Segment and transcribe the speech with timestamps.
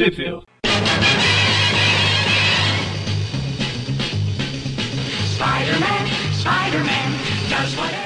[0.00, 0.40] Tipville.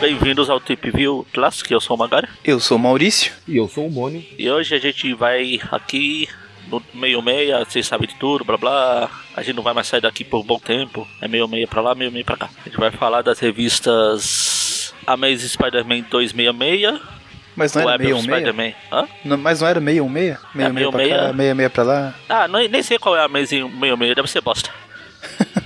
[0.00, 2.26] Bem-vindos ao Tip View Classic, eu sou o Magari.
[2.44, 3.32] Eu sou o Maurício.
[3.46, 4.24] E eu sou o Mônio.
[4.36, 6.28] E hoje a gente vai aqui
[6.66, 9.08] no meio meia, vocês sabem de tudo, blá blá.
[9.36, 11.06] A gente não vai mais sair daqui por um bom tempo.
[11.22, 12.50] É meio meia pra lá, meio meia pra cá.
[12.58, 17.00] A gente vai falar das revistas Amazing Spider-Man 266,
[17.56, 18.24] Mas não era 616?
[18.24, 18.74] Spider-Man.
[18.92, 19.08] Hã?
[19.24, 20.38] Não, mas não era 616?
[20.52, 21.10] 616 pra 616.
[21.10, 22.14] cá, 616 pra lá?
[22.28, 24.70] Ah, não, nem sei qual é a Amazing 66, deve ser bosta.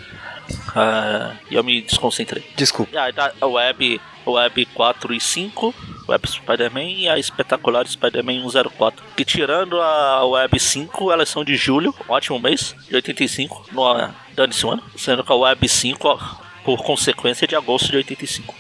[0.75, 2.45] Ah, E eu me desconcentrei.
[2.55, 2.93] Desculpa.
[2.97, 5.75] Ah, tá, a Web, Web 4 e 5,
[6.09, 9.03] Web Spider-Man e a espetacular Spider-Man 104.
[9.17, 14.69] Que tirando a Web 5, elas são de julho, ótimo mês, de 85, no dane-se
[14.69, 14.83] ano.
[14.97, 16.19] Sendo que a Web 5, ó,
[16.65, 18.55] por consequência, é de agosto de 85.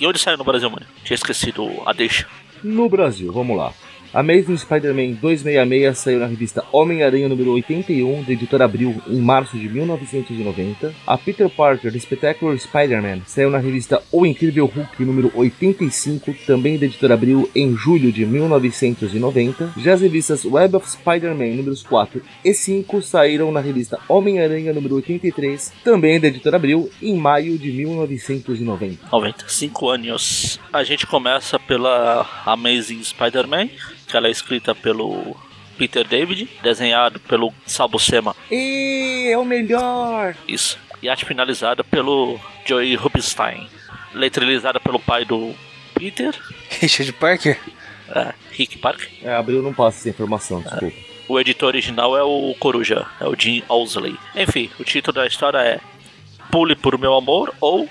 [0.00, 0.86] E onde saiu no Brasil, mano?
[1.04, 2.26] Tinha esquecido a deixa.
[2.64, 3.72] No Brasil, vamos lá.
[4.12, 9.68] Amazing Spider-Man 266 saiu na revista Homem-Aranha número 81, da editora Abril, em março de
[9.68, 10.92] 1990.
[11.06, 16.86] A Peter Parker Spectacular Spider-Man saiu na revista O Incrível Hulk número 85, também da
[16.86, 19.74] editora Abril, em julho de 1990.
[19.76, 24.96] Já as revistas Web of Spider-Man números 4 e 5 saíram na revista Homem-Aranha número
[24.96, 29.06] 83, também da editora Abril, em maio de 1990.
[29.12, 30.60] 95 anos.
[30.72, 33.68] A gente começa pela Amazing Spider-Man,
[34.10, 35.36] que ela é escrita pelo
[35.78, 38.34] Peter David, desenhado pelo Sal Buscema.
[38.50, 40.34] E é o melhor!
[40.46, 40.78] Isso.
[41.02, 43.66] E arte finalizada pelo Joey Rubinstein.
[44.14, 45.54] Letrilizada pelo pai do
[45.94, 46.34] Peter,
[46.80, 47.58] Richard Parker?
[48.14, 49.08] é, Rick Parker.
[49.22, 50.96] É, Abril não passa essa informação, desculpa.
[51.28, 54.16] O editor original é o Coruja, é o Jim Owsley.
[54.34, 55.78] Enfim, o título da história é
[56.50, 57.88] Pule por Meu Amor ou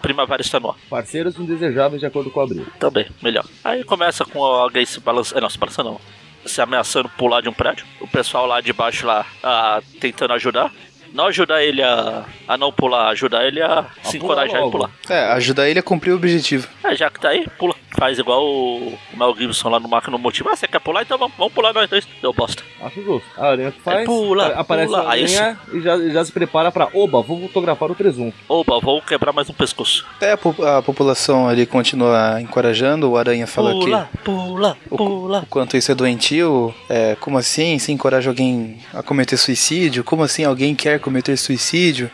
[0.00, 0.76] Primavera está no ar.
[0.88, 2.66] Parceiros indesejáveis de acordo com o Abril.
[2.78, 3.44] Também, melhor.
[3.62, 5.40] Aí começa com alguém se balançando.
[5.40, 6.00] Não, se balançando não.
[6.44, 7.84] Se ameaçando pular de um prédio.
[8.00, 10.72] O pessoal lá de baixo lá ah, tentando ajudar.
[11.12, 14.90] Não ajudar ele a, a não pular, ajudar ele a, se pular encorajar e pular.
[15.08, 16.68] É, ajudar ele a cumprir o objetivo.
[16.84, 17.74] É, já que tá aí, pula.
[17.98, 20.48] Faz igual o o Mel Gibson lá no Máquina no Motivo.
[20.48, 21.02] Ah, você quer pular?
[21.02, 22.06] Então vamos, vamos pular nós dois.
[22.22, 22.62] Deu bosta.
[22.80, 23.26] Acho justo.
[23.36, 24.00] A aranha faz.
[24.00, 25.02] É, pula, a- aparece pula.
[25.02, 26.88] a aranha e já, já se prepara pra.
[26.94, 28.36] Oba, vou fotografar o presunto.
[28.48, 30.06] Opa, vou quebrar mais um pescoço.
[30.16, 35.40] Até a, a população ali continua encorajando, o Aranha fala pula, pula, que pula.
[35.42, 40.22] o quanto isso é doentio, é, como assim se encoraja alguém a cometer suicídio, como
[40.22, 42.10] assim alguém quer cometer suicídio.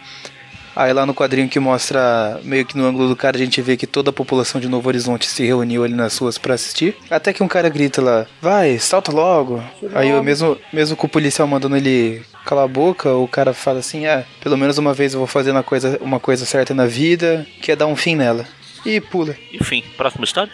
[0.77, 3.79] Aí lá no quadrinho que mostra meio que no ângulo do cara a gente vê
[3.79, 6.95] que toda a população de Novo Horizonte se reuniu ali nas ruas pra assistir.
[7.11, 9.65] Até que um cara grita lá, vai, salta logo.
[9.95, 13.79] Aí eu mesmo, mesmo com o policial mandando ele calar a boca, o cara fala
[13.79, 16.85] assim, é, pelo menos uma vez eu vou fazer uma coisa, uma coisa certa na
[16.85, 18.45] vida, que é dar um fim nela.
[18.85, 19.35] E pula.
[19.55, 20.53] Enfim, próxima história?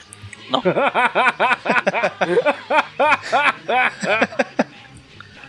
[0.48, 0.62] Não.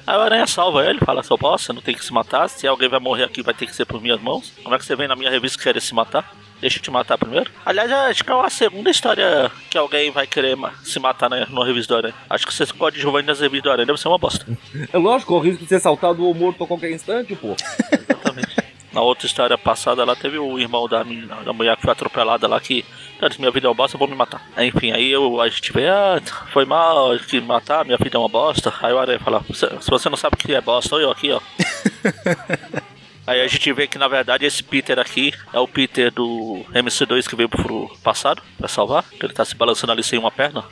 [0.05, 2.49] Aí o Aranha salva ele, fala seu boss, você não tem que se matar.
[2.49, 4.53] Se alguém vai morrer aqui, vai ter que ser por minhas mãos.
[4.63, 6.33] Como é que você vem na minha revista querer se matar?
[6.59, 7.51] Deixa eu te matar primeiro.
[7.65, 11.65] Aliás, acho que é a segunda história que alguém vai querer se matar na, na
[11.65, 12.15] revista do Aranha.
[12.29, 14.45] Acho que você pode jogar nas revistas do Aranha, deve ser uma bosta.
[14.91, 17.55] É lógico, o risco de ser assaltado ou morto a qualquer instante, pô.
[17.91, 18.63] Exatamente.
[18.93, 22.47] Na outra história passada lá teve o irmão da, menina, da mulher que foi atropelada
[22.47, 22.85] lá que.
[23.23, 24.41] "Cara, se minha vida é uma bosta, eu vou me matar.
[24.57, 28.19] Enfim, aí eu, a gente vê, ah, foi mal, que me matar, minha vida é
[28.19, 28.73] uma bosta.
[28.81, 31.31] Aí o Aranha fala, "Se- você não sabe o que é bosta, olha eu aqui,
[31.31, 31.39] ó.
[33.25, 37.25] Aí a gente vê que na verdade esse Peter aqui é o Peter do MC2
[37.27, 39.05] que veio pro passado pra salvar.
[39.21, 40.65] Ele tá se balançando ali sem uma perna.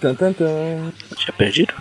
[0.00, 0.46] Tan, tan, tan.
[1.10, 1.74] Eu tinha perdido.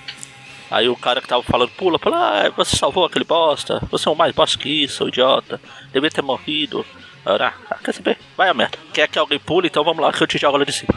[0.69, 4.11] Aí o cara que tava falando, pula, pula, ah, você salvou aquele bosta, você é
[4.11, 5.59] um mais bosta que isso, idiota,
[5.93, 6.85] devia ter morrido.
[7.25, 8.17] Ah, quer saber?
[8.35, 8.77] Vai a merda.
[8.93, 10.93] Quer que alguém pule, então vamos lá que eu te jogo lá de cima.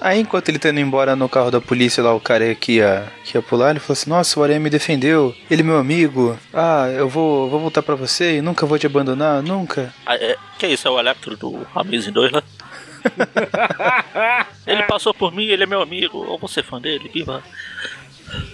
[0.00, 3.12] Aí enquanto ele tá indo embora no carro da polícia lá, o cara que ia,
[3.24, 6.38] que ia pular, ele falou assim, nossa, o Aranha me defendeu, ele é meu amigo,
[6.54, 9.92] ah, eu vou, vou voltar pra você e nunca vou te abandonar, nunca.
[10.06, 12.42] Ah, é, que isso, é o Electro do Amazing 2, né?
[14.64, 17.42] ele passou por mim, ele é meu amigo, ou você é fã dele, viva.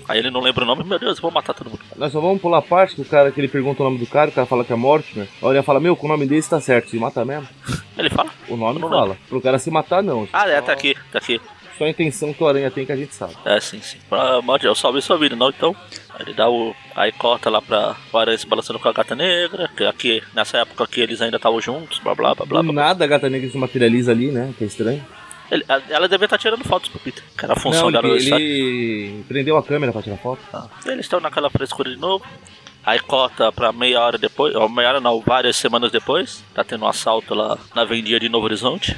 [0.09, 1.81] Aí ele não lembra o nome, meu Deus, eu vou matar todo mundo.
[1.97, 4.07] Nós só vamos pular a parte que o cara que ele pergunta o nome do
[4.07, 5.29] cara, o cara fala que é Mortimer.
[5.43, 7.49] Aí ele fala, meu, com o nome desse tá certo, se mata mesmo.
[7.97, 8.31] Ele fala?
[8.49, 9.17] O nome Não fala.
[9.29, 10.29] Pro cara se matar, não.
[10.33, 11.41] Ah, é, tá aqui, tá aqui.
[11.79, 13.35] Só a intenção que o Aranha tem que a gente sabe.
[13.45, 13.99] É, sim, sim.
[14.09, 15.77] Pra morte, eu salvei sua vida, não, então.
[16.11, 16.75] Aí ele dá o.
[16.97, 19.71] Aí corta lá pra o Aranha se balançando com a gata negra.
[19.77, 22.63] Que aqui, nessa época aqui eles ainda estavam juntos, blá blá blá blá.
[22.63, 22.83] Do blá.
[22.85, 24.53] nada a gata negra se materializa ali, né?
[24.59, 25.07] Que é estranho.
[25.51, 28.17] Ele- ela devia estar tirando fotos pro Peter, que era a função não, dela ele,
[28.17, 28.45] da história.
[28.45, 30.41] ele prendeu a câmera pra tirar foto.
[30.53, 32.25] Ah, Eles estão naquela frescura de novo.
[32.85, 36.43] Aí corta pra meia hora depois, ou meia hora não, várias semanas depois.
[36.55, 38.97] Tá tendo um assalto lá na vendinha de Novo Horizonte.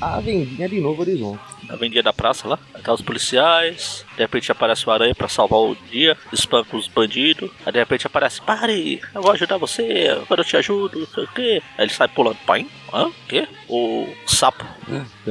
[0.00, 1.40] A vendinha de Novo Horizonte.
[1.68, 2.58] na vendinha da praça lá.
[2.74, 6.88] Aí tá os policiais, de repente aparece o aranha pra salvar o dia, espanca os
[6.88, 7.50] bandidos.
[7.66, 11.24] Aí de repente aparece, pare, eu vou ajudar você, agora eu te ajudo, não sei
[11.24, 11.62] o quê.
[11.76, 13.06] Aí ele sai pulando, pai, hã?
[13.06, 13.48] O quê?
[13.68, 14.64] O sapo,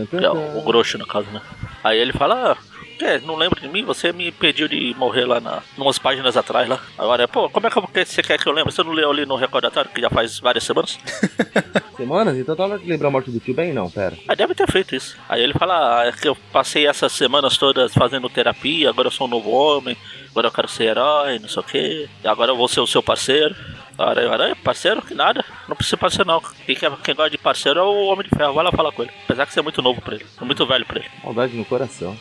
[0.09, 1.41] que é o, o grosso no caso, né?
[1.83, 2.57] Aí ele fala, ah,
[3.03, 3.83] é, não lembra de mim?
[3.85, 6.79] Você me pediu de morrer lá na, umas páginas atrás lá.
[6.97, 8.73] Agora, pô, como é que você quer que eu lembre?
[8.73, 10.97] Você não leu ali no recordatório que já faz várias semanas?
[11.97, 12.37] Semanas?
[12.37, 13.73] Então tá hora de lembrar a morte do tio Ben?
[13.73, 14.15] Não, pera.
[14.27, 15.17] Ah, deve ter feito isso.
[15.27, 19.11] Aí ele fala, ah, é que eu passei essas semanas todas fazendo terapia, agora eu
[19.11, 19.97] sou um novo homem,
[20.29, 22.87] agora eu quero ser herói, não sei o quê, e agora eu vou ser o
[22.87, 23.55] seu parceiro.
[23.97, 25.01] Aranha, aranha, parceiro?
[25.01, 25.43] Que nada.
[25.67, 26.41] Não precisa ser parceiro não.
[26.65, 28.53] Quem, quer, quem gosta de parceiro é o Homem de Ferro.
[28.53, 29.11] Vai lá falar com ele.
[29.23, 30.25] Apesar que você é muito novo pra ele.
[30.39, 31.09] É muito velho pra ele.
[31.23, 32.17] Maldade no coração.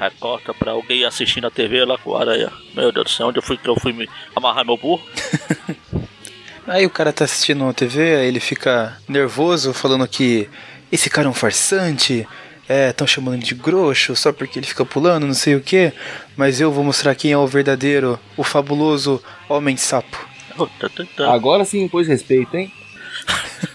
[0.00, 2.50] Aí corta pra alguém assistindo a TV lá com o aranha.
[2.74, 5.02] Meu Deus do céu, onde eu fui que eu fui me amarrar meu burro?
[6.66, 10.48] Aí o cara tá assistindo a TV, aí ele fica nervoso, falando que
[10.92, 12.26] esse cara é um farsante,
[12.68, 15.92] é, estão chamando ele de grosso só porque ele fica pulando, não sei o que,
[16.36, 20.31] mas eu vou mostrar quem é o verdadeiro, o fabuloso Homem Sapo.
[21.30, 22.72] Agora sim impôs respeito, hein?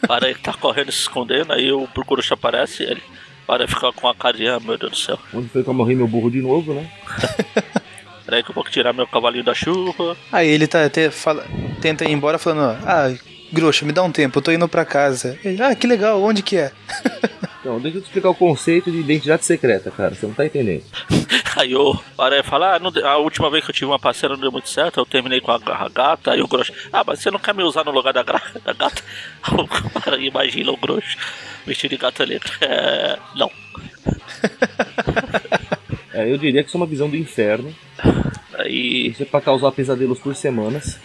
[0.08, 3.02] O aranha tá correndo se escondendo, aí o Brucurucho aparece ele.
[3.48, 5.20] O aranha fica com a carinha, meu Deus do céu.
[5.34, 6.90] Onde foi que eu morri meu burro de novo, né?
[8.26, 10.18] Peraí que eu vou tirar meu cavalinho da chuva.
[10.32, 11.46] Aí ele tá até fala,
[11.80, 13.14] tenta ir embora falando, ah,
[13.54, 15.40] grosso, me dá um tempo, eu tô indo pra casa.
[15.46, 16.74] Ele, ah, que legal, onde que é?
[17.68, 20.16] Então, deixa eu te explicar o conceito de identidade secreta, cara.
[20.16, 20.86] Você não tá entendendo.
[21.58, 24.42] Aí o aranha fala, ah, não a última vez que eu tive uma parceira não
[24.42, 27.32] deu muito certo, eu terminei com a, a gata, aí o Grosso, ah, mas você
[27.32, 29.04] não quer me usar no lugar da, da gata?
[30.22, 31.18] Imagina o Grosso
[31.66, 32.50] vestido de gata negra.
[32.62, 33.52] É, não.
[36.14, 37.76] É, eu diria que isso é uma visão do inferno.
[38.54, 41.00] Aí, Isso é pra causar pesadelos por semanas.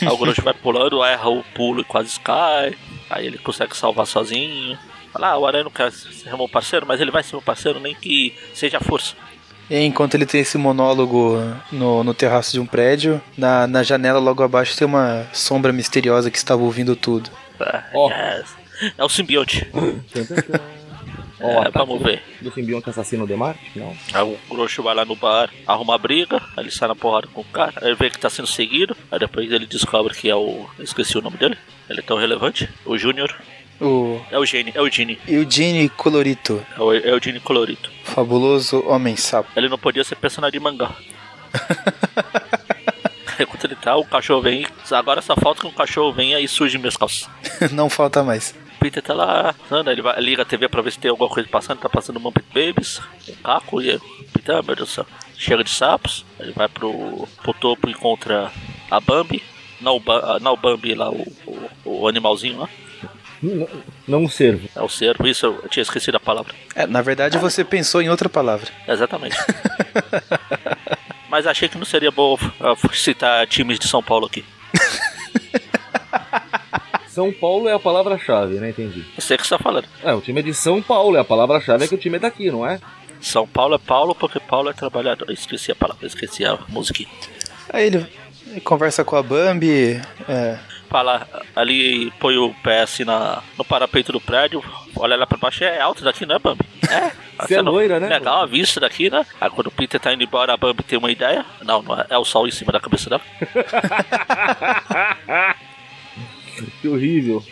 [0.00, 2.74] aí o Grosso vai pulando, erra o pulo e quase cai.
[3.10, 4.78] Aí ele consegue salvar sozinho.
[5.12, 7.78] Fala, ah, o aranha não quer ser meu parceiro, mas ele vai ser meu parceiro,
[7.78, 9.14] nem que seja a força.
[9.70, 11.38] E enquanto ele tem esse monólogo
[11.70, 16.30] no, no terraço de um prédio, na, na janela logo abaixo tem uma sombra misteriosa
[16.30, 17.30] que estava ouvindo tudo.
[17.60, 18.10] Ah, Ó.
[18.10, 18.54] yes.
[18.98, 19.66] É o simbionte.
[21.40, 22.22] Ó, É, vamos ver.
[22.40, 23.60] Do simbionte assassino de Marte?
[23.74, 23.96] Não.
[24.12, 27.26] Aí o Grosso vai lá no bar, arruma a briga, aí ele sai na porrada
[27.26, 30.28] com o cara, aí ele vê que tá sendo seguido, aí depois ele descobre que
[30.30, 30.66] é o.
[30.78, 31.58] eu esqueci o nome dele,
[31.90, 33.34] ele é tão relevante, o Júnior.
[33.82, 37.90] O É o Gene, é o Gene, Eugene Colorito, é o, é o Gene Colorito.
[38.04, 39.50] fabuloso Homem Sapo.
[39.56, 40.92] Ele não podia ser personagem de mangá.
[43.40, 46.78] Enquanto ele tá, o cachorro vem, agora só falta que o cachorro venha e surge
[46.78, 47.28] minhas calças.
[47.72, 48.54] Não falta mais.
[48.76, 51.28] O Peter tá lá, anda, ele vai, liga a TV pra ver se tem alguma
[51.30, 54.00] coisa passando, tá passando Muppet Babies, um caco, e o
[54.32, 55.06] Peter, ah, meu Deus do céu,
[55.36, 58.50] chega de sapos, ele vai pro, pro topo e encontra
[58.90, 59.42] a Bambi,
[59.80, 61.70] não o, Ba- ah, não o Bambi lá, o, o,
[62.02, 62.68] o animalzinho lá,
[63.42, 63.68] Não,
[64.06, 64.68] não servo.
[64.76, 68.08] é o cervo, isso eu tinha esquecido a palavra, É, na verdade você pensou em
[68.08, 68.68] outra palavra.
[68.86, 69.36] exatamente.
[71.28, 72.36] Mas achei que não seria bom
[72.92, 74.44] citar times de São Paulo aqui.
[77.08, 78.70] São Paulo é a palavra-chave, né?
[78.70, 79.04] Entendi.
[79.16, 79.86] Eu sei o que você tá falando.
[80.02, 82.20] É, o time é de São Paulo, é a palavra-chave é que o time é
[82.20, 82.80] daqui, não é?
[83.20, 85.30] São Paulo é Paulo porque Paulo é trabalhador.
[85.30, 87.08] Esqueci a palavra, esqueci a musiquinha.
[87.70, 88.06] Aí ele,
[88.46, 90.58] ele conversa com a Bambi, é,
[90.92, 94.62] Fala ali, põe o pé assim na, no parapeito do prédio,
[94.94, 96.60] olha lá pra baixo, é alto daqui, não é, Bambi?
[96.90, 97.10] É.
[97.48, 98.08] Você é loira, né?
[98.08, 99.24] Legal a vista daqui, né?
[99.40, 101.46] Aí quando o Peter tá indo embora, a Bambi tem uma ideia.
[101.64, 103.22] Não, não é, é o sol em cima da cabeça dela.
[106.80, 107.42] Que horrível.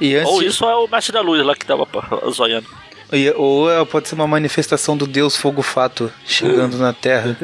[0.00, 1.86] e antes Ou de- isso é o mestre da luz lá que tava
[2.30, 2.66] zoiando.
[3.12, 7.36] e- ou é- pode ser uma manifestação do Deus Fogo Fato chegando na Terra.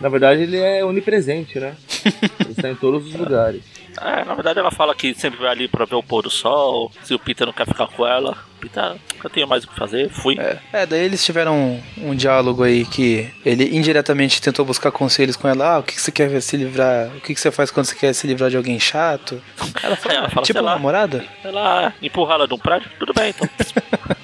[0.00, 1.74] Na verdade, ele é onipresente, né?
[2.40, 3.62] Ele está em todos os lugares.
[4.00, 6.90] É, na verdade ela fala que sempre vai ali pra ver o pôr do sol.
[7.02, 10.08] Se o Peter não quer ficar com ela, Peter, eu tenho mais o que fazer,
[10.10, 10.38] fui.
[10.38, 15.36] É, é, daí eles tiveram um, um diálogo aí que ele indiretamente tentou buscar conselhos
[15.36, 15.74] com ela.
[15.74, 17.08] Ah, o que, que você quer se livrar?
[17.08, 19.42] O que, que você faz quando você quer se livrar de alguém chato?
[19.82, 20.74] Ela fala, É, ela fala, tipo sei lá.
[20.74, 21.24] namorada?
[21.44, 23.48] Ela empurra ela de um prédio, tudo bem então.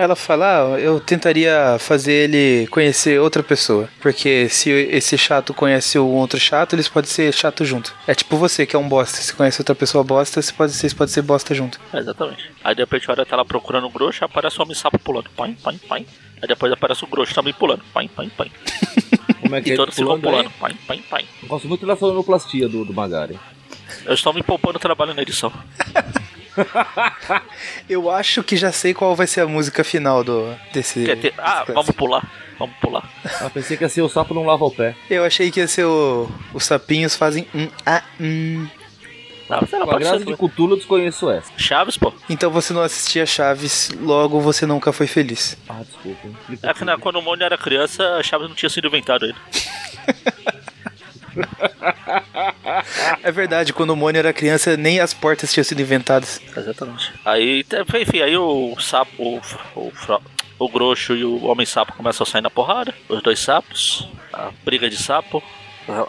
[0.00, 3.88] Ela fala, ah, eu tentaria fazer ele conhecer outra pessoa.
[4.00, 7.92] Porque se esse chato conhece o outro chato, eles podem ser chato junto.
[8.06, 9.18] É tipo você, que é um bosta.
[9.18, 11.80] Se conhece outra pessoa bosta, você pode, vocês podem ser bosta junto.
[11.92, 12.50] É, exatamente.
[12.62, 15.28] Aí de repente a hora tá lá procurando o Grosso, aparece o homem sapo pulando.
[15.36, 16.06] Pai, pai, pai.
[16.40, 17.82] Aí depois aparece o Grosso também pulando.
[17.92, 18.50] Pai, pai, pai.
[19.40, 20.42] Como é que E é todos ficam pulando aí?
[20.44, 20.52] pulando.
[20.60, 21.24] Pai, pai, pai.
[21.42, 23.38] Eu gosto muito da sonoplastia do, do Magari.
[24.04, 25.52] Eu estou me poupando trabalho na edição.
[27.88, 31.04] Eu acho que já sei qual vai ser a música final do desse.
[31.04, 31.34] Quer ter...
[31.38, 32.30] Ah, desse vamos pular.
[32.58, 33.08] Vamos pular.
[33.40, 34.94] Ah, pensei que ia ser o sapo não lava o pé.
[35.08, 36.28] Eu achei que ia ser o.
[36.52, 38.66] Os sapinhos fazem um ah, hum.
[39.48, 41.50] Ah, mas ela Com a graça de Cthulhu, eu desconheço essa.
[41.56, 42.12] Chaves, pô.
[42.28, 45.56] Então você não assistia Chaves, logo você nunca foi feliz.
[45.68, 46.28] Ah, desculpa.
[46.62, 49.38] É que na, quando o Mônio era criança, Chaves não tinha sido inventado ainda.
[53.22, 56.40] É verdade, quando o Mônio era criança, nem as portas tinham sido inventadas.
[56.56, 57.12] Exatamente.
[57.24, 59.40] Aí, te- enfim, aí o sapo, o,
[59.74, 59.92] o,
[60.58, 62.94] o grosso e o homem sapo começam a sair na porrada.
[63.08, 65.42] Os dois sapos, a briga de sapo,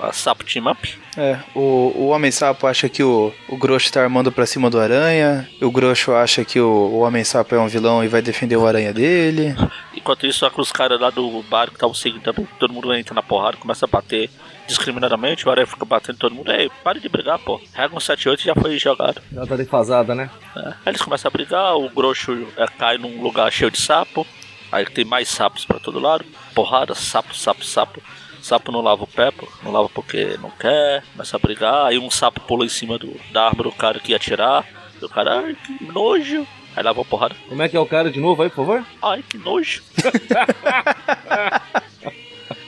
[0.02, 0.98] a, sapo team up.
[1.18, 1.60] É, o,
[1.96, 5.50] o Homem-Sapo acha que o, o Grosso tá armando pra cima do Aranha.
[5.62, 8.94] O Grosso acha que o, o Homem-Sapo é um vilão e vai defender o Aranha
[8.94, 9.56] dele.
[9.96, 12.94] Enquanto isso, só que os caras lá do bar que estavam seguindo também, todo mundo
[12.94, 14.30] entra na porrada, começa a bater
[14.70, 16.52] discriminadamente, o Aranha fica batendo todo mundo.
[16.52, 17.60] Ei, pare de brigar, pô.
[17.74, 19.22] Regra 78 já foi jogado.
[19.36, 20.30] Ela tá defasada, né?
[20.56, 20.68] É.
[20.68, 24.26] Aí eles começam a brigar, o grosso é, cai num lugar cheio de sapo.
[24.72, 26.24] Aí tem mais sapos pra todo lado.
[26.54, 28.02] Porrada, sapo, sapo, sapo.
[28.42, 29.48] Sapo não lava o pé, pô.
[29.64, 31.04] Não lava porque não quer.
[31.12, 31.88] Começa a brigar.
[31.88, 34.66] Aí um sapo pula em cima do, da árvore do cara que ia atirar.
[35.02, 36.48] E o cara, ai, que nojo.
[36.76, 37.36] Aí lava a porrada.
[37.50, 38.86] Como é que é o cara de novo aí, por favor?
[39.02, 39.82] Ai, que nojo.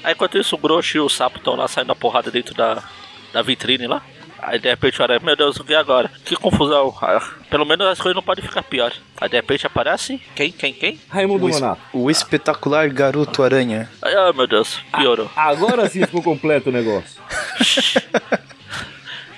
[0.04, 2.84] Aí enquanto isso, o grosso e o sapo estão lá saindo a porrada dentro da,
[3.34, 4.02] da vitrine lá.
[4.44, 6.10] Aí de repente o aranha, meu Deus, o que é agora?
[6.26, 6.98] Que confusão.
[7.00, 8.92] Ah, pelo menos as coisas não podem ficar pior.
[9.20, 10.20] Aí de repente aparece.
[10.36, 11.00] Quem, quem, quem?
[11.10, 11.62] Raimundo O, es-
[11.94, 13.88] o espetacular Garoto Aranha.
[14.02, 15.30] Ai, ai, meu Deus, piorou.
[15.36, 17.22] Agora sim ficou completo o negócio.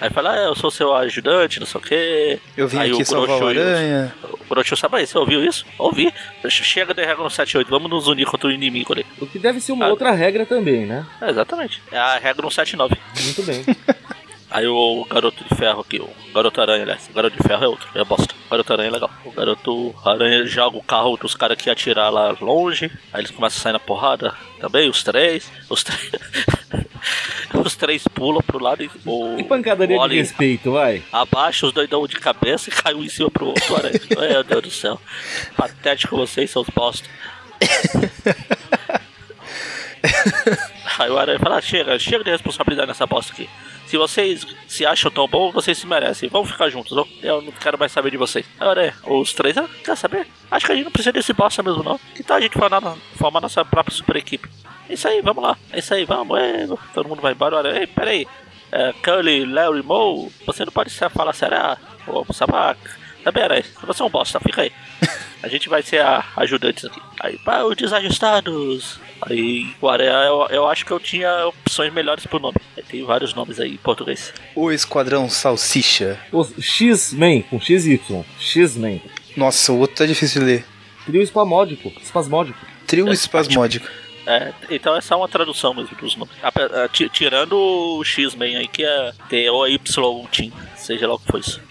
[0.04, 2.40] Aí fala, ah, eu sou seu ajudante, não sei o quê.
[2.58, 4.14] Eu vim Aí aqui o salvar o Aranha.
[4.22, 4.44] O
[4.76, 5.66] sabe aí, você ouviu isso?
[5.80, 6.14] Ouvi.
[6.50, 9.06] Chega de regra no 78, vamos nos unir contra o inimigo ali.
[9.22, 9.90] O que deve ser uma Ah.
[9.90, 11.06] outra regra também, né?
[11.22, 11.82] É, exatamente.
[11.90, 12.98] É a regra no 79.
[13.24, 13.64] Muito bem.
[14.54, 17.10] Aí o garoto de ferro aqui, o garoto aranha, aliás.
[17.10, 18.36] O garoto de ferro é outro, é bosta.
[18.46, 19.10] O garoto aranha é legal.
[19.26, 22.92] O garoto aranha joga o carro dos caras que atirar lá longe.
[23.12, 25.52] Aí eles começam a sair na porrada também, os três.
[25.68, 26.12] Os três.
[27.66, 29.38] os três pulam pro lado e o.
[29.38, 31.02] Que pancadaria o de respeito, vai.
[31.12, 34.00] Abaixa os doidão de cabeça e cai um em cima pro outro aranha.
[34.16, 35.02] Meu Deus do céu.
[35.58, 37.10] Patético vocês, seus bosta.
[41.00, 43.50] Aí o Aranha fala, "Ah, chega, chega de responsabilidade nessa bosta aqui.
[43.86, 46.30] Se vocês se acham tão bom, vocês se merecem.
[46.30, 47.08] Vamos ficar juntos, não?
[47.22, 48.46] Eu não quero mais saber de vocês.
[48.60, 50.28] Aranha, os três, ah, quer saber?
[50.50, 52.00] Acho que a gente não precisa desse bosta mesmo, não.
[52.16, 52.82] Que tal a gente formar,
[53.16, 54.50] formar nossa própria super equipe?
[54.90, 55.58] É isso aí, vamos lá.
[55.72, 56.38] É isso aí, vamos.
[56.40, 57.56] É, todo mundo vai embora.
[57.56, 58.28] O Aranha, ei, peraí.
[58.72, 63.04] É, Curly, Larry, Moe, você não pode ser- falar ah, ô, sabaca.
[63.24, 64.72] Também era Você é um bosta, fica aí.
[65.44, 67.02] A gente vai ser a ajudantes aqui.
[67.20, 68.98] Aí, pá, os desajustados.
[69.30, 72.56] Aí, o Aranha, eu, eu acho que eu tinha opções melhores pro nome.
[72.90, 74.34] Tem vários nomes aí em português.
[74.56, 76.20] O Esquadrão Salsicha.
[76.32, 78.00] Os X-Men, com XY.
[78.40, 79.02] X-Men.
[79.36, 80.66] Nossa, o outro tá difícil de ler.
[81.06, 81.92] Trio espasmódico.
[82.02, 82.58] Espasmódico.
[82.88, 83.88] Trio É, espasmódico.
[84.26, 86.34] É, então é uma tradução mesmo dos nomes.
[87.12, 90.52] Tirando o X-Men aí, que é T-O-Y Team.
[90.78, 91.62] Seja lá o que foi isso.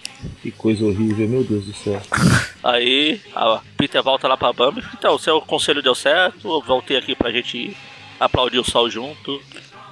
[0.41, 2.01] Que coisa horrível, meu Deus do céu.
[2.63, 4.83] Aí, a Peter volta lá pra Bambi.
[4.93, 6.47] Então, seu conselho deu certo.
[6.47, 7.75] Eu voltei aqui pra gente
[8.19, 9.41] aplaudir o sol junto.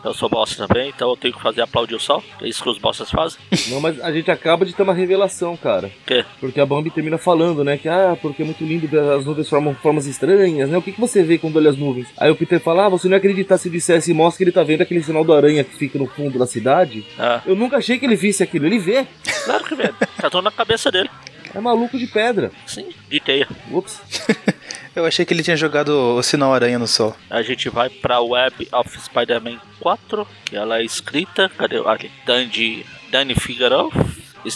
[0.03, 2.23] Eu sou bosta também, então eu tenho que fazer aplaudir o sol.
[2.41, 3.39] É isso que os bostas fazem.
[3.69, 5.87] Não, mas a gente acaba de ter uma revelação, cara.
[5.87, 6.25] O quê?
[6.39, 7.77] Porque a Bambi termina falando, né?
[7.77, 10.77] Que, ah, porque é muito lindo as nuvens formam formas estranhas, né?
[10.77, 12.07] O que, que você vê quando olha as nuvens?
[12.17, 14.51] Aí o Peter fala, ah, você não ia acreditar se dissesse e mostra que ele
[14.51, 17.05] tá vendo aquele sinal do aranha que fica no fundo da cidade.
[17.19, 18.65] Ah, Eu nunca achei que ele visse aquilo.
[18.65, 19.05] Ele vê.
[19.45, 19.93] claro que vê.
[20.19, 21.09] Tá tudo na cabeça dele.
[21.53, 22.51] É maluco de pedra.
[22.65, 23.47] Sim, de teia.
[23.71, 24.01] Ups.
[24.95, 27.15] Eu achei que ele tinha jogado o sinal aranha no sol.
[27.29, 31.77] A gente vai pra Web of Spider-Man 4, que ela é escrita, cadê?
[31.87, 33.89] Ali, Dandy, Danny Figaro,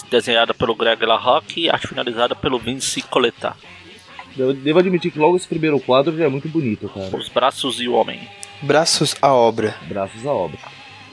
[0.09, 3.55] desenhada pelo Greg LaRocque e arte finalizada pelo Vince Coletar.
[4.37, 7.15] Eu devo admitir que logo esse primeiro quadro já é muito bonito, cara.
[7.15, 8.19] Os braços e o homem.
[8.61, 9.73] Braços à obra.
[9.83, 10.59] Braços à obra.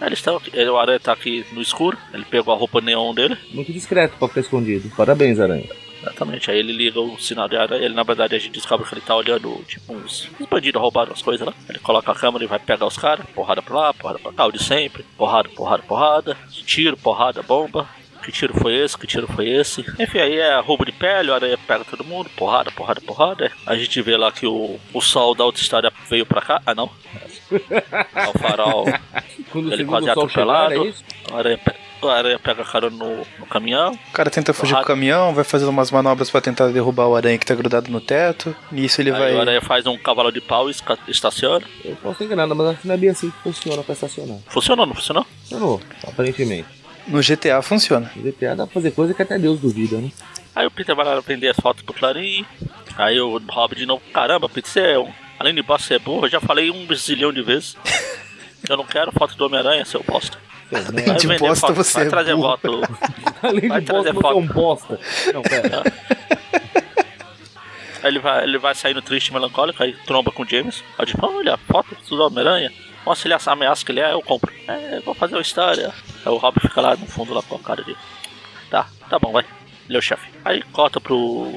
[0.00, 3.14] Eles estão aqui, ele- o Aranha tá aqui no escuro, ele pegou a roupa neon
[3.14, 3.36] dele.
[3.52, 4.90] Muito discreto pra ficar escondido.
[4.96, 5.68] Parabéns, Aranha.
[6.02, 8.92] Exatamente, aí ele liga o sinal de aranha, ele na verdade a gente descobre que
[8.94, 11.54] ele tá olhando, tipo, uns, uns bandidos roubaram as coisas lá.
[11.68, 14.46] Ele coloca a câmera e vai pegar os caras, porrada pra lá, porrada pra cá,
[14.46, 17.88] o de sempre, porrada, porrada, porrada, tiro, porrada, bomba.
[18.24, 18.96] Que tiro foi esse?
[18.96, 19.80] Que tiro foi esse?
[19.98, 23.50] Enfim, aí é roubo de pele, o aranha pega todo mundo, porrada, porrada, porrada.
[23.66, 26.62] A gente vê lá que o, o sol da outra história veio pra cá.
[26.64, 26.88] Ah, não.
[28.14, 28.84] É o farol.
[29.50, 30.86] Quando Ele quase é sol chegar, atropelado.
[30.86, 31.04] é isso?
[31.32, 31.74] O aranha, pe-
[32.06, 33.92] o aranha pega a cara no, no caminhão.
[33.92, 34.86] O cara tenta fugir Porrada.
[34.86, 37.90] com o caminhão, vai fazendo umas manobras pra tentar derrubar o aranha que tá grudado
[37.90, 38.54] no teto.
[38.70, 39.34] Nisso ele Aí vai.
[39.34, 40.74] o aranha faz um cavalo de pau e
[41.08, 41.64] estaciona.
[41.84, 44.38] Eu posso enganado, mas acho que não é bem assim que funciona pra estacionar.
[44.48, 45.26] Funcionou, não funcionou?
[45.42, 46.68] Funcionou, aparentemente.
[47.06, 48.10] No GTA funciona.
[48.14, 50.10] No GTA dá pra fazer coisa que até Deus duvida, né?
[50.54, 52.44] Aí o Peter vai lá vender as fotos pro Clarim.
[52.96, 55.10] Aí o Rob de novo, caramba, Peter, você é um.
[55.38, 57.76] Além de bosta, você é burro, eu já falei um zilhão de vezes.
[58.68, 60.38] Eu não quero foto do Homem-Aranha, seu bosta.
[60.72, 62.58] Além de vender bosta, foto, você vai é trazer burro.
[62.58, 62.82] foto.
[63.42, 64.38] Além Vai de trazer bosta, você é foto.
[64.38, 65.00] um bosta.
[65.34, 65.82] Não, pera.
[68.02, 70.82] Aí ele vai, ele vai saindo triste e melancólico, aí tromba com o James.
[70.98, 72.72] Aí tipo, olha, foto do Homem-Aranha.
[73.06, 74.52] Nossa, ele ameaça que ele é, eu compro.
[74.66, 75.92] É, vou fazer uma história.
[76.24, 77.96] Aí o Rob fica lá no fundo lá com a cara de.
[78.70, 79.44] Tá, tá bom, vai.
[79.88, 80.28] Ele é o chefe.
[80.44, 81.52] Aí corta pro.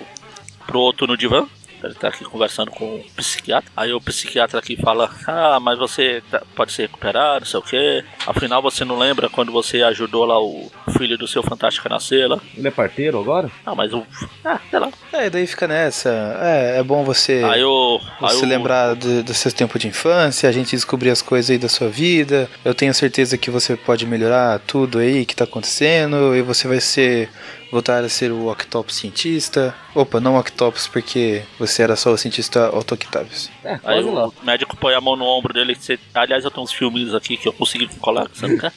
[0.67, 1.47] pro outro no divã.
[1.83, 3.69] Ele tá aqui conversando com o psiquiatra.
[3.77, 7.63] Aí o psiquiatra aqui fala: Ah, mas você tá- pode se recuperar, não sei o
[7.63, 8.03] que.
[8.25, 12.27] Afinal, você não lembra quando você ajudou lá o filho do seu Fantástico a nascer
[12.27, 12.39] lá?
[12.57, 13.51] Ele é parteiro agora?
[13.65, 14.03] Ah, mas o.
[14.43, 14.89] Ah, sei lá.
[15.13, 16.09] É, daí fica nessa.
[16.41, 17.99] É, é bom você, Aí o.
[18.21, 21.51] Aí você o- lembrar do, do seu tempo de infância, a gente descobrir as coisas
[21.51, 22.49] aí da sua vida.
[22.63, 26.35] Eu tenho certeza que você pode melhorar tudo aí que tá acontecendo.
[26.35, 27.29] E você vai ser.
[27.75, 29.75] Voltar a ser o Octopus cientista.
[29.93, 33.51] Opa, não Octopus, porque você era só o cientista Otto Octavius.
[33.65, 34.27] É, Aí quase lá.
[34.29, 35.75] o médico põe a mão no ombro dele.
[35.75, 35.99] Você...
[36.13, 38.71] Aliás, eu tenho uns filmes aqui que eu consegui colar, você não quer?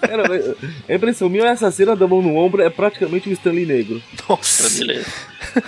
[0.00, 0.22] Cara,
[0.88, 4.02] a impressão minha é essa cena da mão no ombro é praticamente um Stanley negro.
[4.26, 4.62] Nossa!
[4.62, 5.04] Brasileiro.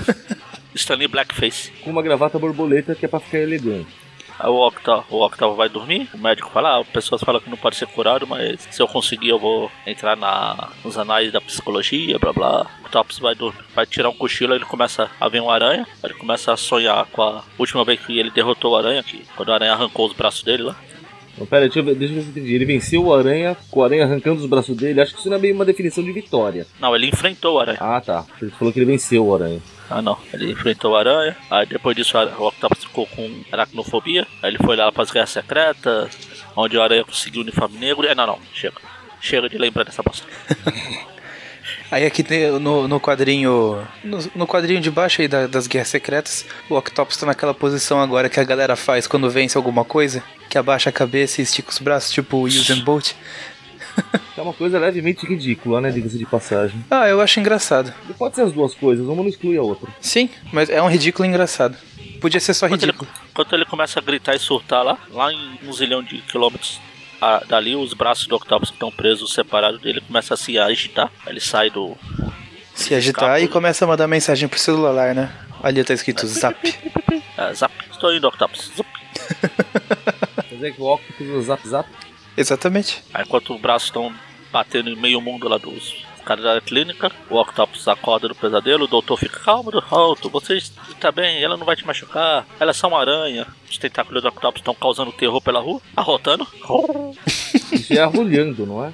[0.74, 1.70] Stanley Blackface.
[1.82, 4.03] Com uma gravata borboleta que é pra ficar elegante.
[4.46, 7.76] O Octavo, o Octavo vai dormir, o médico fala, ah, pessoas falam que não pode
[7.76, 12.32] ser curado, mas se eu conseguir eu vou entrar na, nos anais da psicologia, blá
[12.32, 12.66] blá.
[12.82, 16.14] O Octopus vai, dormir, vai tirar um cochilo, ele começa a ver um aranha, ele
[16.14, 19.52] começa a sonhar com a última vez que ele derrotou o aranha, que, quando o
[19.52, 20.76] aranha arrancou os braços dele lá.
[21.36, 22.54] Não, pera, deixa eu, ver, deixa eu ver se eu entendi.
[22.54, 25.00] Ele venceu o aranha, com o aranha arrancando os braços dele.
[25.00, 26.66] Acho que isso não é bem uma definição de vitória.
[26.80, 27.78] Não, ele enfrentou o aranha.
[27.80, 28.24] Ah, tá.
[28.40, 29.60] Ele falou que ele venceu o aranha.
[29.90, 34.50] Ah não, ele enfrentou o aranha, aí depois disso o Octopus ficou com aracnofobia, aí
[34.50, 36.10] ele foi lá para as guerras secretas,
[36.56, 38.06] onde o aranha conseguiu o uniforme negro.
[38.06, 38.76] É, não, não, chega.
[39.20, 40.26] Chega de lembrar dessa bosta.
[41.90, 42.24] Aí aqui
[42.60, 43.86] no, no quadrinho.
[44.02, 48.00] No, no quadrinho de baixo aí da- das guerras secretas, o Octopus tá naquela posição
[48.00, 51.70] agora que a galera faz quando vence alguma coisa, que abaixa a cabeça e estica
[51.70, 53.12] os braços, tipo o Usain Bolt.
[54.36, 55.90] É uma coisa levemente ridícula, né?
[55.92, 56.84] Diga-se de passagem.
[56.90, 57.94] Ah, eu acho engraçado.
[58.10, 59.88] E pode ser as duas coisas, uma não exclui a outra.
[60.00, 61.76] Sim, mas é um ridículo engraçado.
[62.20, 63.10] Podia ser só Quando ele, ridículo.
[63.32, 66.80] quando ele começa a gritar e surtar lá, lá em um zilhão de quilômetros
[67.20, 71.12] a- dali, os braços do Octopus que estão presos, separados dele, começam a se agitar.
[71.28, 71.96] Ele sai do.
[72.74, 75.32] Se agitar e começa a mandar mensagem pro celular, né?
[75.62, 76.74] Ali tá escrito zap.
[77.38, 77.72] É, zap.
[77.92, 78.72] Estou indo, Octopus.
[78.76, 78.88] Zup.
[80.48, 81.88] Quer dizer que o Octopus usa zap zap?
[82.36, 83.02] Exatamente.
[83.12, 84.12] Aí enquanto os braços estão
[84.52, 88.88] batendo em meio mundo lá dos caras da clínica, o Octopus acorda do pesadelo, o
[88.88, 92.88] doutor fica calmo, alto, você está bem, ela não vai te machucar, ela é só
[92.88, 93.46] uma aranha.
[93.70, 96.46] Os tentáculos do Octopus estão causando terror pela rua, arrotando.
[97.72, 98.92] Isso é arrulhando, não é?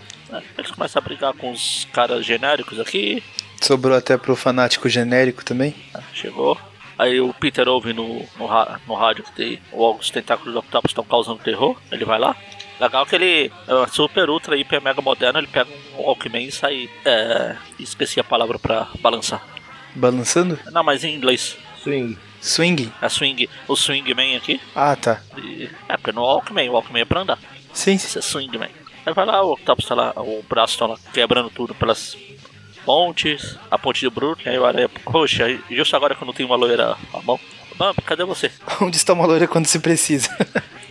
[0.58, 3.22] Eles começam a brigar com os caras genéricos aqui,
[3.60, 5.74] Sobrou até pro fanático genérico também.
[6.14, 6.58] chegou.
[6.98, 8.48] Aí o Peter ouve no, no,
[8.86, 12.34] no rádio que tem, os tentáculos do Octopus estão causando terror, ele vai lá.
[12.80, 16.88] Legal que ele é super, ultra, hiper, mega moderno, ele pega um Walkman e sai.
[17.04, 19.42] É, esqueci a palavra pra balançar.
[19.94, 20.58] Balançando?
[20.72, 21.58] Não, mas em inglês.
[21.82, 22.16] Swing.
[22.40, 22.90] Swing?
[23.02, 24.58] É swing, o swingman aqui.
[24.74, 25.20] Ah, tá.
[25.36, 27.38] E, é porque no Walkman, o Walkman é pra andar.
[27.72, 28.70] Sim, Isso é swingman.
[29.04, 32.16] Aí vai lá, o Octopus tá lá, o braço tá lá quebrando tudo pelas
[32.84, 36.48] pontes, a ponte de Brooklyn, aí o aranha, poxa, justo agora que eu não tenho
[36.48, 37.38] uma loira à mão.
[37.76, 38.50] Bambi, cadê você?
[38.80, 40.28] Onde está uma loira quando se precisa?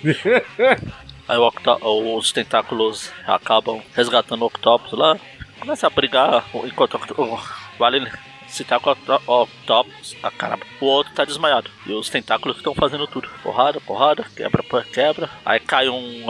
[1.30, 1.80] Aí o Octo-
[2.18, 5.16] os tentáculos acabam resgatando o Octopus lá.
[5.60, 7.40] Começa a brigar enquanto o
[7.78, 8.12] vale
[8.48, 10.16] citar com o Octo- o Octopus.
[10.24, 10.66] Ah, caramba.
[10.82, 11.70] O outro tá desmaiado.
[11.86, 13.30] E os tentáculos estão fazendo tudo.
[13.44, 15.30] Porrada, porrada, quebra, quebra.
[15.46, 16.26] Aí cai um.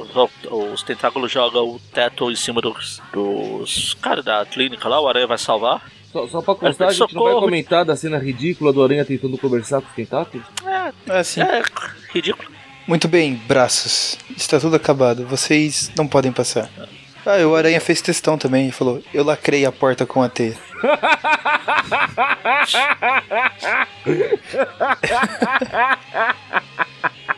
[0.00, 0.10] Os,
[0.50, 5.00] os tentáculos jogam o teto em cima dos, dos caras da clínica lá.
[5.00, 5.82] O aranha vai salvar.
[6.12, 7.40] Só, só pra constar, a gente não vai Socorro.
[7.46, 10.46] comentar da cena ridícula do Aranha tentando conversar com os tentáculos?
[10.64, 11.42] É, É assim.
[11.42, 11.62] é
[12.14, 12.55] ridículo.
[12.86, 14.16] Muito bem, braços.
[14.36, 15.26] Está tudo acabado.
[15.26, 16.70] Vocês não podem passar.
[17.24, 20.28] Ah, e o Aranha fez testão também e falou: Eu lacrei a porta com a
[20.28, 20.56] teia.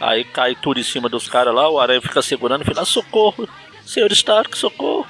[0.00, 3.48] Aí cai tudo em cima dos caras lá, o aranha fica segurando e fala, socorro,
[3.84, 5.06] senhor Stark, socorro.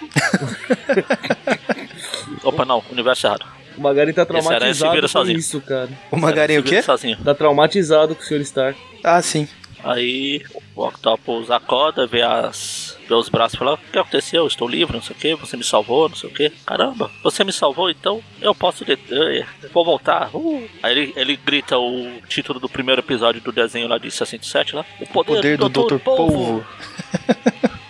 [2.43, 3.45] Opa, não, universo errado.
[3.77, 5.39] O Magari tá Esse aranha se traumatizado vira com sozinho.
[5.39, 5.91] isso, cara.
[6.11, 6.83] O o Ele se vira quê?
[6.83, 7.19] Sozinho.
[7.23, 8.41] Tá traumatizado com o Sr.
[8.41, 8.81] Stark.
[9.05, 9.47] Ah, sim.
[9.85, 10.43] Aí
[10.75, 14.43] o Octopus acorda, vê, as, vê os braços e fala, o que aconteceu?
[14.43, 16.51] Eu estou livre, não sei o que, você me salvou, não sei o que.
[16.67, 20.31] Caramba, você me salvou, então eu posso de- eu vou voltar.
[20.35, 20.69] Uh.
[20.83, 24.85] Aí ele, ele grita o título do primeiro episódio do desenho lá de 67 lá.
[25.01, 25.99] O poder, Poder do Dr.
[25.99, 26.65] Polvo.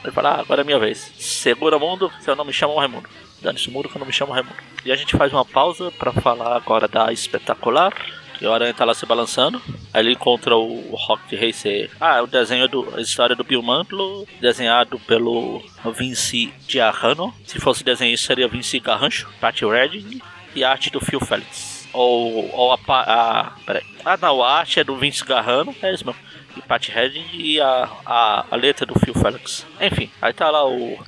[0.05, 1.13] Ele fala, ah, agora é minha vez.
[1.19, 3.07] Segura mundo, seu nome me chama Raimundo.
[3.43, 4.57] Dane-se o mundo que eu não me chamo Raimundo.
[4.85, 7.93] E a gente faz uma pausa pra falar agora da espetacular
[8.41, 9.61] E o Aranha tá lá se balançando.
[9.93, 11.91] Aí ele encontra o Rocket Racer.
[12.01, 12.95] Ah, o desenho do.
[12.97, 15.63] A história do Bill Mantlo, desenhado pelo
[15.97, 17.35] Vinci Diarrano.
[17.45, 20.21] Se fosse desenhista, seria Vinci Garrancho, Pat Redding
[20.55, 21.89] e a arte do Phil Felix.
[21.93, 23.53] Ou, ou a, a.
[23.67, 23.83] Peraí.
[24.05, 26.21] Ah, não, a arte é do Vince Garrano, é isso mesmo.
[26.57, 29.67] E Pat Redding e a, a, a letra do Phil Felix.
[29.81, 30.99] Enfim, aí tá lá o,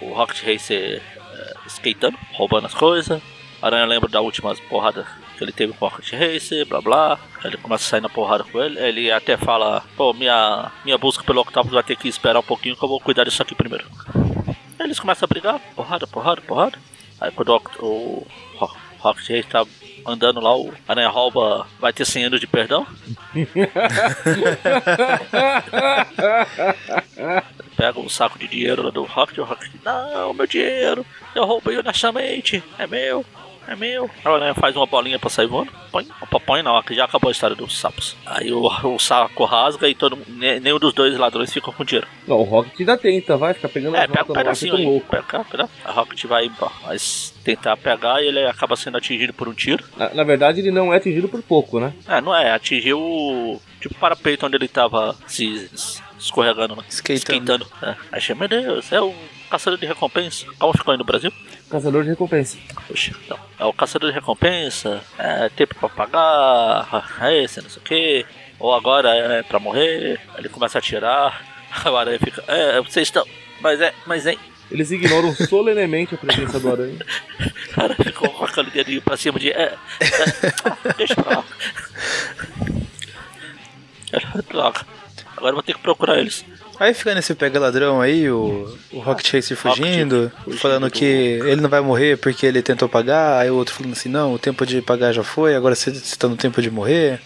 [0.00, 3.20] o Rocket Racer uh, skatando, roubando as coisas.
[3.62, 5.06] Aranha lembra da última porrada
[5.40, 7.18] que ele teve com o Rocket Racer, blá blá.
[7.42, 8.78] Ele começa a sair na porrada com ele.
[8.78, 12.76] Ele até fala: pô, minha, minha busca pelo Octopus vai ter que esperar um pouquinho
[12.76, 13.86] que eu vou cuidar disso aqui primeiro.
[14.78, 16.78] Aí eles começam a brigar, porrada, porrada, porrada.
[17.18, 18.26] Aí quando o, o
[18.98, 19.64] Rocket Racer tá
[20.06, 22.86] andando lá, o Aranha rouba, vai ter 100 anos de perdão.
[27.76, 31.78] Pega um saco de dinheiro lá do Rocket, o Rocket, não, meu dinheiro, eu roubei
[31.78, 33.24] honestamente, é meu
[33.66, 34.10] é meu.
[34.24, 35.72] A aranha faz uma bolinha pra sair voando.
[35.90, 36.06] Põe.
[36.20, 38.16] Opa, põe não, que já acabou a história dos sapos.
[38.26, 42.06] Aí o, o saco rasga e todo nenhum dos dois ladrões fica com dinheiro.
[42.26, 45.00] Não, o Rocket ainda tenta, vai ficar pegando É, pega um pedacinho aí.
[45.00, 45.68] Pega, pega.
[45.84, 46.50] A Rocket vai
[46.84, 49.84] mas tentar pegar e ele acaba sendo atingido por um tiro.
[49.96, 51.92] Na, na, verdade, ele não é atingido por pouco, né?
[52.08, 52.52] É, não é.
[52.52, 55.70] Atingiu tipo o parapeito onde ele tava se
[56.20, 56.84] escorregando, né?
[56.88, 57.66] Skatando.
[57.82, 57.96] É.
[58.12, 59.14] Achei, meu Deus, é o
[59.50, 60.46] caçador de recompensa.
[60.58, 61.32] Como ficou aí no Brasil?
[61.70, 62.58] Caçador de recompensa.
[62.86, 63.38] Puxa, então.
[63.58, 68.26] É o caçador de recompensa, é tempo pra pagar, é esse, não sei o que.
[68.58, 70.20] Ou agora é pra morrer.
[70.36, 71.48] Ele começa a atirar.
[71.84, 72.44] A aranha fica.
[72.48, 73.24] É, vocês estão.
[73.60, 74.36] Mas é, mas é.
[74.70, 76.98] Eles ignoram solenemente a presença do aranha.
[77.72, 79.50] Cara, ficou com aquele dedinho pra cima de.
[79.50, 81.44] É, é, deixa pra lá.
[84.48, 84.86] Droga.
[85.40, 86.44] Agora vou ter que procurar eles.
[86.78, 90.90] Aí fica nesse pega ladrão aí, o, o Rocket Racer fugindo, Rocket, falando do...
[90.90, 94.34] que ele não vai morrer porque ele tentou pagar, aí o outro falando assim, não,
[94.34, 97.20] o tempo de pagar já foi, agora você está no tempo de morrer.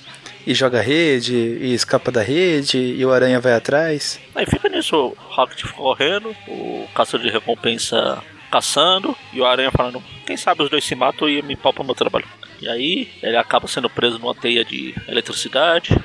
[0.47, 4.21] E joga rede, e escapa da rede, e o aranha vai atrás.
[4.35, 10.03] Aí fica nisso, o Rocket correndo, o caçador de recompensa caçando, e o aranha falando,
[10.27, 12.27] quem sabe os dois se matam e me palpam meu trabalho.
[12.61, 15.97] E aí ele acaba sendo preso numa teia de eletricidade,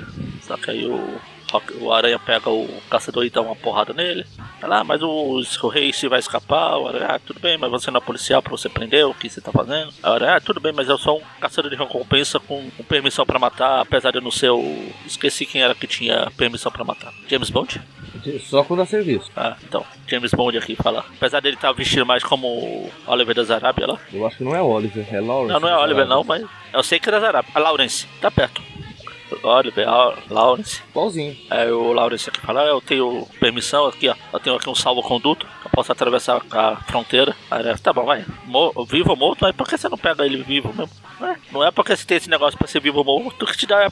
[0.41, 1.19] só que aí o
[1.79, 4.25] o Aranha pega o caçador e dá uma porrada nele.
[4.59, 6.77] Fala, ah, mas o, o rei se vai escapar.
[6.77, 9.29] O Aranha, ah, tudo bem, mas você não é policial pra você prender o que
[9.29, 9.91] você tá fazendo.
[10.03, 13.25] O Aranha, ah, tudo bem, mas eu sou um caçador de recompensa com, com permissão
[13.25, 14.89] pra matar, apesar de eu não ser o.
[15.05, 17.13] Esqueci quem era que tinha permissão pra matar.
[17.27, 17.81] James Bond?
[18.41, 19.31] Só quando dá serviço.
[19.35, 19.85] Ah, então.
[20.07, 21.05] James Bond aqui fala.
[21.15, 23.97] Apesar dele estar tá vestido mais como Oliver das Arábia lá.
[24.11, 25.53] Eu acho que não é Oliver, é Lawrence.
[25.53, 27.51] Não, não é Oliver não, mas eu sei que é das Arábia.
[27.53, 28.61] A Lawrence, tá perto.
[29.43, 29.85] Oliver,
[30.29, 30.81] Lawrence.
[30.89, 31.37] Igualzinho.
[31.49, 34.15] Aí o Lawrence aqui fala, ah, eu tenho permissão aqui, ó.
[34.33, 35.45] Eu tenho aqui um salvo-conduto.
[35.63, 37.35] Eu posso atravessar a fronteira.
[37.49, 38.25] Aí ele, tá bom, vai.
[38.45, 40.93] Mo vivo ou morto, mas por que você não pega ele vivo mesmo?
[41.21, 43.65] É, não é porque você tem esse negócio pra ser vivo ou morto que te
[43.65, 43.91] dá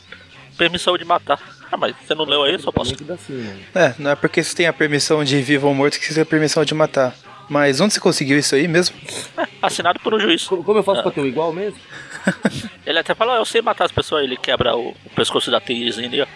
[0.57, 1.39] permissão de matar.
[1.71, 2.93] Ah, mas você não leu aí, só posso.
[3.75, 6.23] É, não é porque você tem a permissão de vivo ou morto que você tem
[6.23, 7.13] a permissão de matar.
[7.49, 8.95] Mas onde você conseguiu isso aí mesmo?
[9.61, 10.45] Assinado por um juiz.
[10.47, 11.03] Como eu faço ah.
[11.03, 11.79] pra ter o igual mesmo?
[12.85, 16.07] ele até fala, eu sei matar as pessoas, ele quebra o, o pescoço da Teizinha
[16.07, 16.27] ali, ó.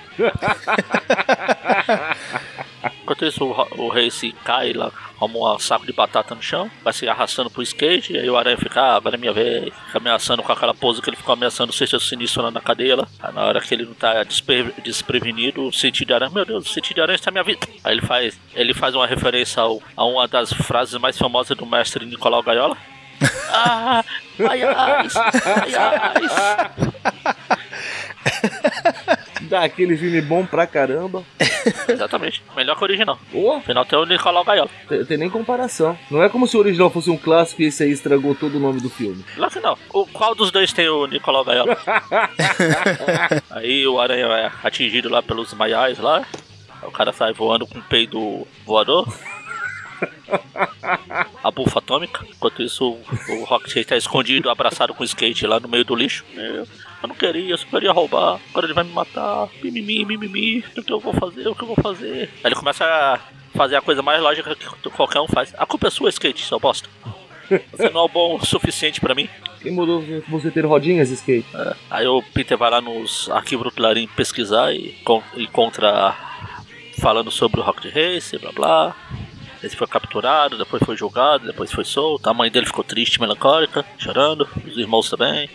[3.11, 6.71] Enquanto isso, o, o rei se cai lá, como um saco de batata no chão,
[6.81, 9.65] vai se arrastando pro skate, e aí o aranha fica, ah, agora é minha vez,
[9.87, 12.95] fica ameaçando com aquela pose que ele ficou ameaçando o sexto sinistro lá na cadeia
[12.95, 13.07] lá.
[13.21, 16.69] Aí, na hora que ele não tá despre, desprevenido, o sentido de aranha, meu Deus,
[16.69, 17.67] o sentido de aranha está minha vida.
[17.83, 21.65] Aí ele faz, ele faz uma referência ao, a uma das frases mais famosas do
[21.65, 22.77] mestre Nicolau Gaiola.
[23.51, 24.05] ah,
[24.39, 25.07] ai, ai,
[25.45, 27.57] ai, ai.
[29.51, 31.25] Dá aquele filme bom pra caramba.
[31.85, 32.41] Exatamente.
[32.55, 33.19] Melhor que o original.
[33.33, 33.51] Oh.
[33.51, 34.69] Afinal tem o Nicolau Gaiola.
[34.87, 35.99] Tem, tem, nem comparação.
[36.09, 38.59] Não é como se o original fosse um clássico e esse aí estragou todo o
[38.61, 39.25] nome do filme.
[39.35, 39.77] Claro que não.
[39.93, 41.77] O, qual dos dois tem o Nicolau Gaiola?
[43.51, 46.25] aí o Aranha é atingido lá pelos maiais lá.
[46.83, 49.05] O cara sai voando com o peido voador
[51.43, 52.25] a bufa atômica.
[52.29, 55.93] Enquanto isso, o, o Rocket está escondido, abraçado com o skate lá no meio do
[55.93, 56.23] lixo.
[57.01, 58.39] Eu, não queria, eu só queria roubar.
[58.49, 59.49] Agora ele vai me matar.
[59.63, 60.63] Mimimi, mimimi.
[60.77, 61.47] O que eu vou fazer?
[61.47, 62.29] O que eu vou fazer?
[62.43, 63.19] Aí ele começa a
[63.55, 65.53] fazer a coisa mais lógica que qualquer um faz.
[65.57, 66.89] A culpa é sua, skate, seu bosta.
[67.71, 69.27] Você não é bom o suficiente pra mim.
[69.61, 71.45] Quem mudou você ter rodinhas, skate?
[71.53, 71.75] É.
[71.89, 74.95] Aí o Peter vai lá nos arquivos do Clarim pesquisar e
[75.35, 76.15] encontra
[76.99, 78.95] falando sobre o Rocket Race, blá blá.
[79.61, 82.27] Ele foi capturado, depois foi julgado, depois foi solto.
[82.27, 84.47] A mãe dele ficou triste, melancólica, chorando.
[84.65, 85.49] Os irmãos também.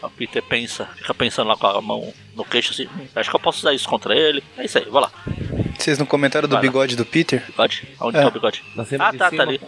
[0.00, 3.36] O Peter pensa, fica pensando lá com a mão no queixo assim: hum, acho que
[3.36, 4.42] eu posso usar isso contra ele.
[4.56, 5.10] É isso aí, vou lá.
[5.78, 7.44] Vocês não comentaram do bigode do Peter?
[7.46, 7.88] Bigode?
[8.00, 8.22] Onde é.
[8.22, 8.62] tá o bigode?
[8.98, 9.60] Ah, tá, tá ali.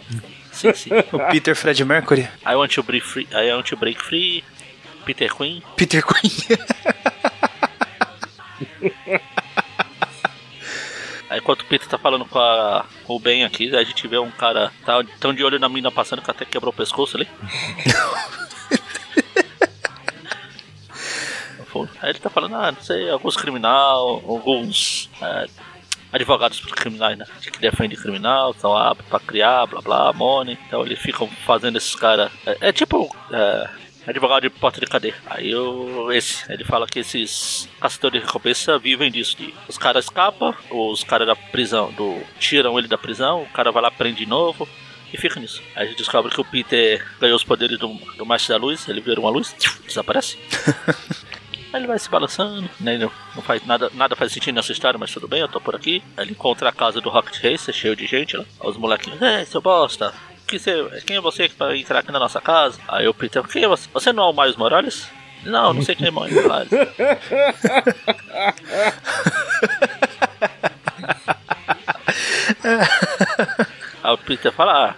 [0.51, 0.89] Sim, sim.
[1.11, 2.27] o Peter Fred Mercury.
[2.45, 3.27] I want to break free.
[3.31, 4.43] I want to break free.
[5.05, 5.61] Peter Queen.
[5.75, 6.31] Peter Queen.
[11.37, 14.17] Aí enquanto o Peter tá falando com, a, com o Ben aqui, a gente vê
[14.17, 17.27] um cara tá tão de olho na mina passando que até quebrou o pescoço ali.
[22.01, 25.45] Aí ele tá falando, ah, não sei, alguns criminal, alguns é,
[26.11, 27.25] advogados criminais, né?
[27.39, 30.57] Que defendem criminal, estão aptos pra criar, blá blá, money.
[30.65, 32.31] Então eles ficam fazendo esses caras.
[32.47, 33.15] É, é, tipo.
[33.31, 33.69] É,
[34.07, 35.15] advogado de porta de cadeia.
[35.25, 39.35] Aí o, esse, ele fala que esses caçadores de recompensa vivem disso.
[39.37, 43.71] De, os caras escapam, os caras da prisão, do, tiram ele da prisão, o cara
[43.71, 44.67] vai lá, prende de novo.
[45.11, 45.63] E fica nisso.
[45.73, 48.89] Aí a gente descobre que o Peter ganhou os poderes do, do Mestre da Luz,
[48.89, 50.37] ele vira uma luz, desaparece.
[51.71, 52.97] Aí ele vai se balançando, né?
[52.97, 55.75] Não, não faz nada, nada faz sentido nessa história, mas tudo bem, eu tô por
[55.75, 56.01] aqui.
[56.15, 58.45] Aí ele encontra a casa do Rocket Racer, cheio de gente lá.
[58.63, 60.13] Os molequinhos, é, seu bosta,
[60.47, 62.79] que você, quem é você para entrar aqui na nossa casa?
[62.87, 63.89] Aí o Peter, quem é você?
[63.93, 65.07] Você não é o Miles Morales?
[65.43, 66.69] Não, não sei quem é Miles Morales.
[74.03, 74.95] Aí o Peter fala, ah,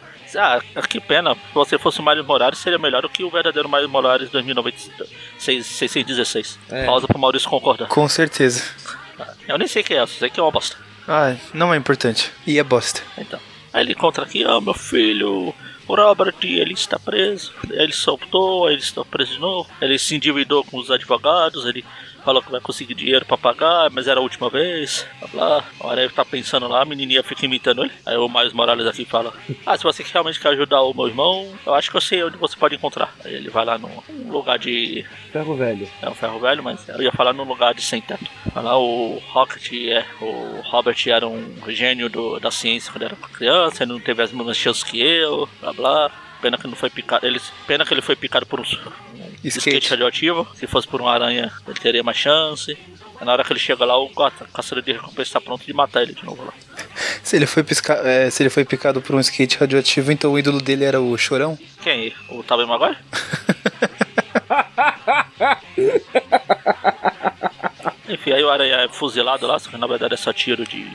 [0.76, 1.34] ah, que pena.
[1.34, 6.60] Se você fosse o Miles Morales, seria melhor do que o verdadeiro Miles Morales 2096.
[6.70, 6.86] É.
[6.86, 7.88] Pausa pro Maurício concordar.
[7.88, 8.64] Com certeza.
[9.48, 10.78] Eu nem sei quem é, sei que é uma bosta.
[11.08, 12.32] Ah, não é importante.
[12.46, 13.02] E é bosta.
[13.18, 13.40] Então.
[13.74, 15.54] Aí ele encontra aqui, ó, oh, meu filho,
[15.88, 17.52] o Robert, ele está preso.
[17.70, 19.70] Ele soltou, ele está preso de novo.
[19.82, 21.84] Ele se endividou com os advogados, ele
[22.30, 25.66] falou que vai conseguir dinheiro pra pagar, mas era a última vez, blá blá.
[25.82, 27.92] A Aranha tá pensando lá, a menininha fica imitando ele.
[28.06, 29.34] Aí o Miles Morales aqui fala:
[29.66, 32.38] Ah, se você realmente quer ajudar o meu irmão, eu acho que eu sei onde
[32.38, 33.16] você pode encontrar.
[33.26, 33.90] Aí ele vai lá num
[34.28, 35.04] lugar de.
[35.32, 35.90] Ferro velho.
[36.04, 38.30] É um ferro velho, mas eu ia falar num lugar de sem teto.
[38.56, 43.84] Lá o Rocket, é, o Robert era um gênio do, da ciência quando era criança,
[43.84, 46.12] ele não teve as mesmas chances que eu, blá blá.
[46.42, 47.26] Pena que não foi picado.
[47.26, 48.64] Ele, pena que ele foi picado por um
[49.44, 49.70] skate.
[49.70, 50.48] skate radioativo.
[50.56, 52.78] Se fosse por uma aranha, ele teria mais chance.
[53.22, 54.10] Na hora que ele chega lá, o
[54.54, 56.54] caçador de recompensa está pronto de matar ele de novo lá.
[57.22, 57.94] Se ele, foi pisca...
[57.96, 61.18] É, se ele foi picado por um skate radioativo, então o ídolo dele era o
[61.18, 61.58] Chorão?
[61.82, 62.14] Quem?
[62.30, 62.98] O Tobey Maguire?
[68.10, 70.90] Enfim, aí o aranha é fuzilado lá, só que na verdade é só tiro de,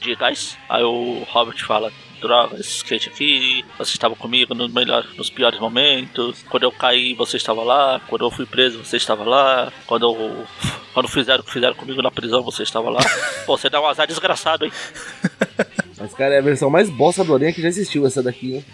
[0.00, 0.58] de gás.
[0.68, 1.90] Aí o Robert fala:
[2.22, 6.42] droga, esse skate aqui, você estava comigo nos, melhor, nos piores momentos.
[6.48, 8.00] Quando eu caí, você estava lá.
[8.08, 9.72] Quando eu fui preso, você estava lá.
[9.86, 10.46] Quando eu,
[10.94, 13.00] quando fizeram o que fizeram comigo na prisão, você estava lá.
[13.44, 14.72] Pô, você dá um azar desgraçado, hein?
[15.98, 18.64] Mas, cara, é a versão mais bosta do Aranha que já existiu, essa daqui, hein?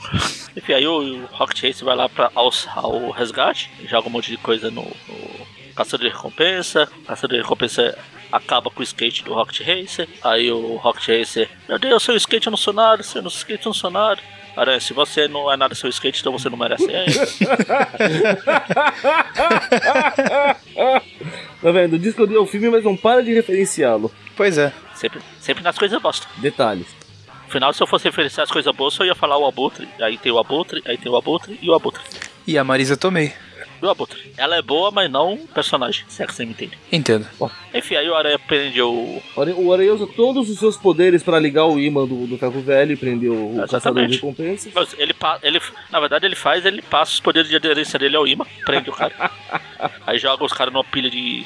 [0.57, 4.31] Enfim, aí o, o Rocket Chase vai lá pra, ao, ao resgate, joga um monte
[4.31, 6.89] de coisa no, no caçador de recompensa.
[7.07, 7.99] Caçador de recompensa
[8.31, 10.09] acaba com o skate do Rocket Racer.
[10.23, 13.91] Aí o Rocket Racer, meu Deus, seu skate não sou nada, seu skate não sou
[13.91, 14.21] nada.
[14.57, 16.85] Aranha, se você não é nada seu skate, então você não merece
[21.63, 21.97] tá vendo?
[21.97, 24.13] Diz que eu dei o filme, mas não para de referenciá-lo.
[24.37, 24.73] Pois é.
[24.95, 26.27] Sempre, sempre nas coisas bosta.
[26.39, 26.89] Detalhes.
[27.47, 29.89] Afinal, se eu fosse referenciar as coisas boas, eu ia falar o Abutre.
[30.01, 32.03] Aí tem o Abutre, aí tem o Abutre e o Abutre.
[32.45, 33.33] E a Marisa Tomei
[33.81, 34.33] do Abutre.
[34.37, 36.79] Ela é boa, mas não personagem, se é que você me entende.
[36.91, 37.27] Entendo.
[37.39, 39.23] Bom, enfim, aí o Aranha prendeu o.
[39.37, 42.93] O Aranha usa todos os seus poderes para ligar o imã do, do ferro velho
[42.93, 44.69] e prender o caçador de recompensa.
[44.97, 45.61] Ele, ele,
[45.91, 48.93] na verdade, ele faz, ele passa os poderes de aderência dele ao imã, prende o
[48.93, 49.31] cara.
[50.07, 51.45] aí joga os caras numa pilha de,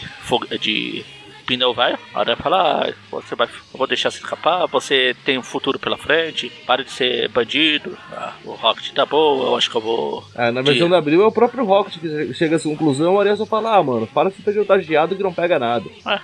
[0.60, 1.04] de
[1.52, 1.98] pneu velho.
[2.14, 5.78] A aranha fala: ah, você vai, eu vou deixar você escapar, você tem um futuro
[5.78, 7.96] pela frente, pare de ser bandido.
[8.12, 10.24] Ah, o Rocket tá bom, eu acho que eu vou.
[10.34, 10.92] É, na versão de...
[10.92, 13.76] da Abril é o próprio Rocket que chega a essa conclusão, a aranha só fala:
[13.76, 15.88] ah, mano, para de ser contagiado que não pega nada.
[16.06, 16.20] É.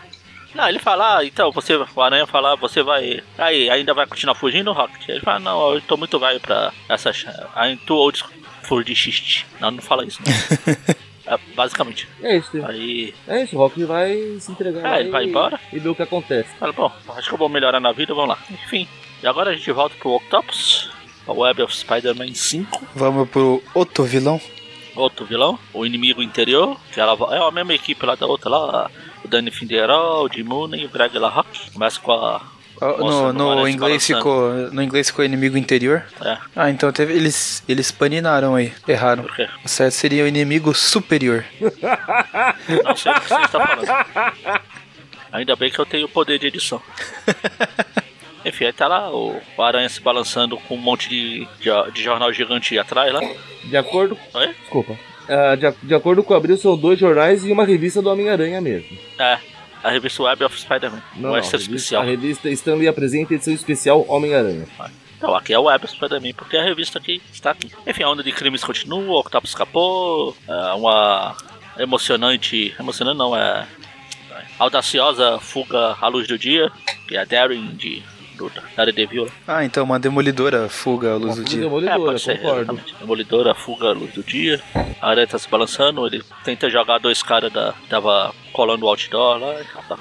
[0.54, 3.22] Não, ele fala, ah, então, você, o Aranha fala, você vai.
[3.36, 5.06] Aí, ainda vai continuar fugindo, Rocket?
[5.06, 7.10] Ele fala, não, eu tô muito velho pra essa.
[7.54, 8.24] I'm too old
[8.62, 9.46] for this shit.
[9.60, 10.20] Não, não fala isso.
[10.24, 10.96] Não.
[11.28, 12.08] É, basicamente.
[12.22, 12.64] É isso.
[12.64, 13.14] Aí.
[13.26, 14.96] É isso, o Rock vai se entregar.
[14.96, 15.60] É, ele vai embora.
[15.70, 16.48] E ver o que acontece.
[16.58, 18.38] Fala, bom, acho que eu vou melhorar na vida, vamos lá.
[18.50, 18.88] Enfim.
[19.22, 20.90] E agora a gente volta pro Octopus.
[21.26, 22.88] A Web of Spider-Man 5.
[22.94, 24.40] Vamos pro outro vilão.
[24.96, 28.90] Outro vilão, o inimigo interior, que ela é a mesma equipe lá da outra lá,
[29.22, 31.70] o Danny Finderol, o Jim Mooney e o Greg LaRock.
[31.70, 32.40] Começa com a
[32.80, 36.04] no, no inglês ficou, no inglês ficou inimigo interior?
[36.24, 36.38] É.
[36.54, 38.72] Ah, então teve, eles, eles paninaram aí.
[38.86, 39.24] Erraram.
[39.24, 39.48] Por quê?
[39.64, 41.44] O certo seria o inimigo superior.
[42.84, 44.60] Não sei o que você está falando.
[45.32, 46.80] Ainda bem que eu tenho o poder de edição.
[48.44, 52.02] Enfim, aí tá lá o, o Aranha se balançando com um monte de, de, de
[52.02, 53.20] jornal gigante atrás lá.
[53.64, 54.16] De acordo.
[54.32, 54.54] Oi?
[54.60, 54.92] Desculpa.
[54.92, 58.60] Uh, de, de acordo com o Abril, são dois jornais e uma revista do Homem-Aranha
[58.60, 58.96] mesmo.
[59.18, 59.38] É
[59.82, 61.02] a revista Web of Spider-Man.
[61.16, 62.02] Não, não especial.
[62.02, 64.66] A revista Stanley apresenta edição especial Homem-Aranha.
[65.16, 67.70] Então, aqui é o Web of Spider-Man, porque a revista aqui está aqui.
[67.86, 71.36] Enfim, a onda de crimes continua, o Octopus escapou, é uma
[71.78, 72.74] emocionante...
[72.78, 73.66] Emocionante não, é...
[74.58, 76.70] audaciosa fuga à luz do dia,
[77.06, 78.02] que é a Daring de
[78.38, 79.24] do Daredevil.
[79.27, 79.31] né?
[79.46, 81.59] Ah, então uma demolidora fuga à luz do Uma dia.
[81.59, 82.61] É, demolidora, pode ser, concordo.
[82.62, 82.94] exatamente.
[83.01, 84.61] Demolidora, fuga à luz do dia.
[85.01, 87.74] A aranha tá se balançando, ele tenta jogar dois caras da.
[87.88, 89.55] tava colando o outdoor lá.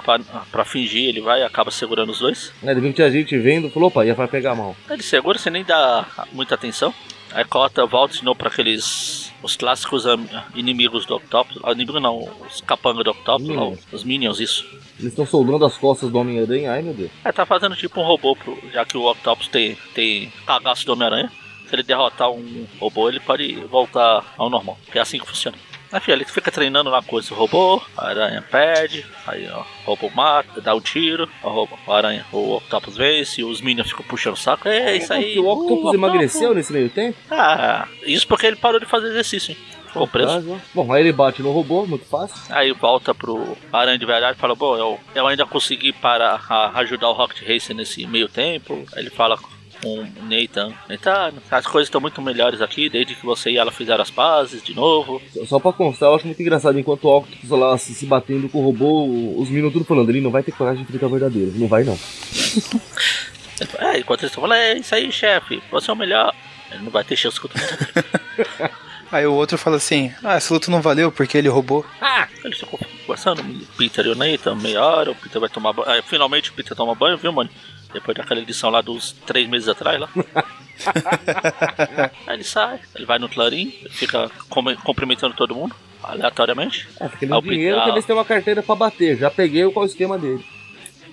[0.04, 0.20] Pra,
[0.52, 2.54] pra fingir, ele vai e acaba segurando os dois.
[2.62, 4.76] Né, de repente tinha gente vendo, falou, opa, ia vai pegar mal.
[4.90, 6.94] Ele segura, você nem dá muita atenção.
[7.32, 9.32] Aí corta, volta de novo pra aqueles.
[9.44, 10.06] Os clássicos
[10.56, 11.60] inimigos do Octopus.
[11.64, 14.66] Ah, inimigo não, os capangas do Octopus, lá, os Minions, isso.
[15.00, 17.12] Eles estão soldando as costas do Homem-Aranha, ai meu Deus.
[17.24, 20.94] É, tá fazendo tipo um robô, pro, já que o Octopus tem, tem cagaço do
[20.94, 21.32] Homem-Aranha.
[21.70, 24.78] Se ele derrotar um robô, ele pode voltar ao normal.
[24.92, 25.58] Que é assim que funciona.
[26.02, 27.34] Filho, ele fica treinando na coisa.
[27.34, 31.78] O robô, a aranha perde, aí ó, o robô mata, dá um tiro, o, robô,
[31.88, 34.68] a aranha, o Octopus vence, os Minions ficam puxando o saco.
[34.68, 35.38] É isso aí.
[35.40, 37.18] O Octopus uh, emagreceu nesse meio tempo?
[37.32, 39.58] Ah, isso porque ele parou de fazer exercício, hein?
[39.88, 40.62] Ficou preso.
[40.74, 42.36] Bom, aí ele bate no robô, muito fácil.
[42.54, 46.78] Aí volta pro Aranha de verdade e fala, bom, eu, eu ainda consegui para a-
[46.80, 48.84] ajudar o Rocket Racer nesse meio tempo.
[48.94, 49.40] Aí ele fala
[49.82, 53.72] com o Nathan, Nathan, as coisas estão muito melhores aqui, desde que você e ela
[53.72, 55.22] fizeram as pazes de novo.
[55.48, 58.60] Só- pra constar, eu acho muito engraçado, enquanto o Octopus lá se, se batendo com
[58.60, 59.06] o robô,
[59.40, 61.52] os meninos tudo falando, ele não vai ter coragem de enfrentar o verdadeiro.
[61.56, 61.98] Não vai não.
[63.80, 66.32] É, enquanto eles estão falando, é isso aí, chefe, você é o melhor.
[66.72, 68.70] Ele não vai ter chance contra ele.
[69.12, 71.86] Aí o outro fala assim: Ah, essa luta não valeu porque ele roubou.
[72.02, 75.72] Ah, eles ficam conversando, o Peter e o Nathan, meia hora, o Peter vai tomar
[75.74, 75.90] banho.
[75.90, 77.50] Ah, finalmente o Peter toma banho, viu, mano?
[77.94, 80.10] Depois daquela edição lá dos três meses atrás lá.
[82.28, 84.30] Aí ele sai, ele vai no Clarim, fica
[84.84, 86.88] cumprimentando todo mundo, aleatoriamente.
[87.00, 89.18] É, Ah, o dando dinheiro ver se tem uma carteira pra bater.
[89.18, 90.46] Já peguei qual é o esquema dele.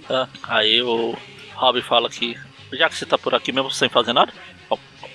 [0.06, 0.28] tá?
[0.42, 1.16] Aí o
[1.54, 2.36] Rob fala que,
[2.72, 4.32] já que você tá por aqui mesmo sem fazer nada,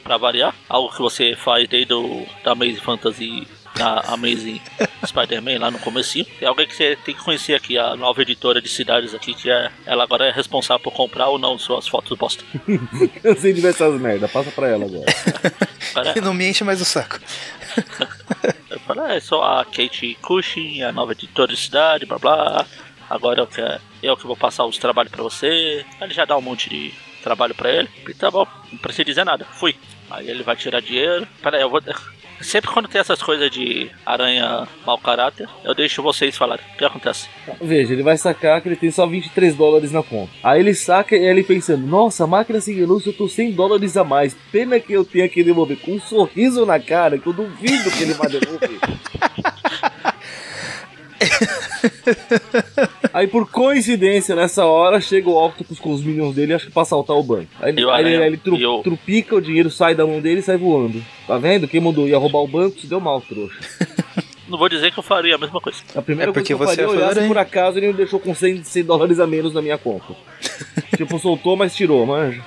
[0.04, 3.48] pra variar, algo que você faz desde o, da Amazing Fantasy
[3.80, 4.62] na Amazing
[5.06, 6.26] Spider-Man lá no comecinho.
[6.42, 9.50] É alguém que você tem que conhecer aqui, a nova editora de cidades aqui, que
[9.50, 12.44] é, ela agora é responsável por comprar ou não suas fotos bosta.
[13.24, 15.06] Cansei de ver essas merda, passa pra ela agora.
[15.96, 17.20] Agora, E não me enche mais o saco.
[18.70, 22.66] eu falo, é só a Kate Cushing, a nova editora de cidade, blá blá.
[23.10, 23.62] Agora eu que,
[24.04, 25.84] eu que vou passar os trabalhos pra você.
[26.00, 27.90] Ele já dá um monte de trabalho pra ele.
[28.08, 29.46] E tá bom, não precisa dizer nada.
[29.46, 29.76] Fui.
[30.12, 31.28] Aí ele vai tirar dinheiro.
[31.42, 31.82] Pera aí, eu vou.
[32.42, 36.66] Sempre quando tem essas coisas de aranha mau caráter, eu deixo vocês falarem.
[36.74, 37.28] O que acontece?
[37.62, 40.32] Veja, ele vai sacar que ele tem só 23 dólares na conta.
[40.44, 43.98] Aí ele saca e ele pensando, nossa, a máquina sem luz eu tô 100 dólares
[43.98, 44.36] a mais.
[44.52, 48.04] Pena que eu tenha que devolver com um sorriso na cara, que eu duvido que
[48.04, 48.80] ele vai devolver.
[53.14, 56.72] Aí por coincidência, nessa hora, chega o Octopus com os minions dele e acha que
[56.72, 57.48] pra assaltar o banco.
[57.62, 60.22] Aí, E o aí ele, ele tru- E o- trupica, o dinheiro sai da mão
[60.22, 61.04] dele e sai voando.
[61.28, 61.68] Tá vendo?
[61.68, 63.56] Quem mandou ia roubar o banco se deu mal, trouxa.
[64.50, 65.80] Não vou dizer que eu faria a mesma coisa.
[65.96, 67.88] A primeira É porque coisa que eu você faria é é olhar por acaso ele
[67.88, 70.16] me deixou com 100, 100 dólares a menos na minha conta.
[70.98, 72.44] tipo, soltou, mas tirou, manja.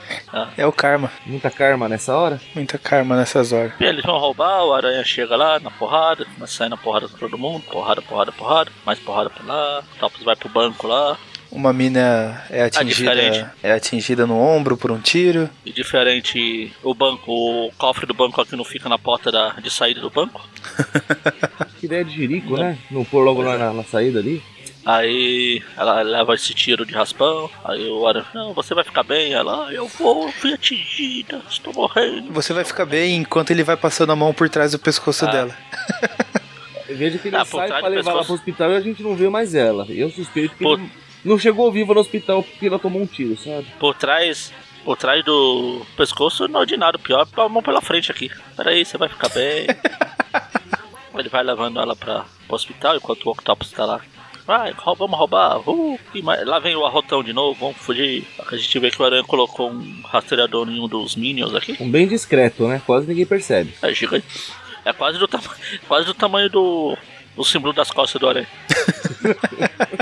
[0.56, 1.10] É o karma.
[1.24, 2.40] Muita karma nessa hora.
[2.54, 3.72] Muita karma nessas horas.
[3.80, 7.08] E eles vão roubar, o aranha chega lá na porrada, começa a sair na porrada
[7.08, 10.86] com todo mundo, porrada, porrada, porrada, mais porrada pra lá, o Topos vai pro banco
[10.86, 11.16] lá,
[11.52, 13.46] Uma mina é atingida, diferente.
[13.62, 15.50] é atingida no ombro por um tiro.
[15.66, 19.70] e diferente o banco, o cofre do banco aqui não fica na porta da, de
[19.70, 20.48] saída do banco.
[21.78, 22.78] Que ideia de jirico, né?
[22.90, 24.40] Não pôr logo lá na, na saída ali.
[24.86, 29.32] Aí ela leva esse tiro de raspão, aí o aranha, não, você vai ficar bem,
[29.32, 32.32] ela, "Ah, eu vou, eu fui atingida, estou morrendo.
[32.32, 35.30] Você vai ficar bem enquanto ele vai passando a mão por trás do pescoço Ah.
[35.30, 35.56] dela.
[36.88, 38.24] Veja que ele Ah, sai pra levar ela pescoço.
[38.26, 39.86] pro hospital e a gente não vê mais ela.
[39.88, 40.90] Eu suspeito que Por- ele
[41.24, 43.66] não chegou viva no hospital porque ela tomou um tiro, sabe?
[43.78, 44.52] Por trás,
[44.84, 48.30] por trás do pescoço, não de nada, pior, a mão pela frente aqui.
[48.56, 49.66] Peraí, você vai ficar bem.
[51.18, 54.00] Ele vai levando ela pra, pro hospital enquanto o Octopus tá lá.
[54.46, 55.60] Vai, vamos roubar.
[55.68, 55.98] Uh,
[56.44, 58.26] lá vem o arrotão de novo, vamos fugir.
[58.50, 61.76] A gente vê que o Aranha colocou um rastreador em um dos Minions aqui.
[61.78, 62.82] Um bem discreto, né?
[62.84, 63.72] Quase ninguém percebe.
[63.80, 64.26] É gigante.
[64.84, 65.28] É quase do,
[65.86, 66.96] quase do tamanho do,
[67.36, 68.48] do símbolo das costas do Aranha.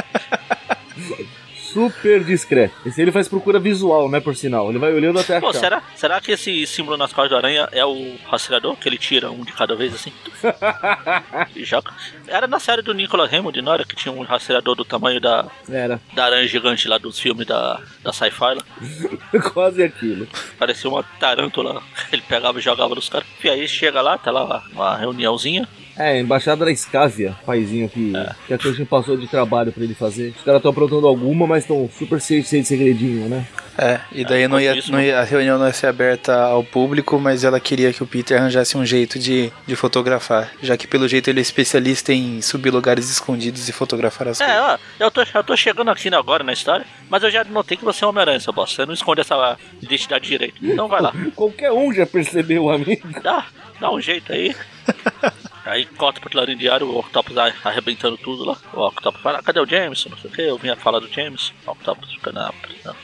[1.72, 2.74] Super discreto.
[2.84, 4.20] Esse ele faz procura visual, né?
[4.20, 4.68] Por sinal.
[4.70, 5.60] Ele vai olhando até Pô, achar.
[5.60, 8.76] será, será que esse símbolo nas costas do aranha é o rastreador?
[8.76, 10.12] Que ele tira um de cada vez assim?
[11.54, 11.92] e joga.
[12.26, 13.84] Era na série do Nicolas Hammond, não era?
[13.84, 17.80] Que tinha um rastreador do tamanho da, Era da aranha gigante lá dos filmes da,
[18.02, 19.40] da sci-fi lá.
[19.52, 20.26] quase aquilo.
[20.58, 21.82] Parecia uma tarântula.
[22.12, 23.26] Ele pegava e jogava nos caras.
[23.42, 25.68] E aí chega lá, tá lá uma reuniãozinha.
[26.00, 28.30] É, embaixada da Scávia, paizinho que, É.
[28.46, 30.32] que a Christian passou de trabalho pra ele fazer.
[30.34, 33.46] Os caras estão aprontando alguma, mas estão super cheios de segredinho, né?
[33.76, 37.18] É, e daí não ia, não ia, a reunião não ia ser aberta ao público,
[37.18, 41.06] mas ela queria que o Peter arranjasse um jeito de, de fotografar, já que pelo
[41.06, 44.54] jeito ele é especialista em subir lugares escondidos e fotografar as coisas.
[44.54, 47.76] É, ó, eu tô, eu tô chegando aqui agora na história, mas eu já notei
[47.76, 48.76] que você é Homem-Aranha, seu bosta.
[48.76, 50.54] Você não esconde essa identidade direito.
[50.62, 51.12] Então vai lá.
[51.36, 53.06] Qualquer um já percebeu, amigo.
[53.22, 53.46] Dá,
[53.78, 54.54] dá um jeito aí.
[55.70, 58.56] Aí corta pro clarim diário, o Octopus ar- arrebentando tudo lá.
[58.72, 60.10] O Octopus fala, cadê o Jameson?
[60.10, 61.52] Não sei o que, eu vinha falar do Jameson.
[61.66, 62.52] O Octopus fica na.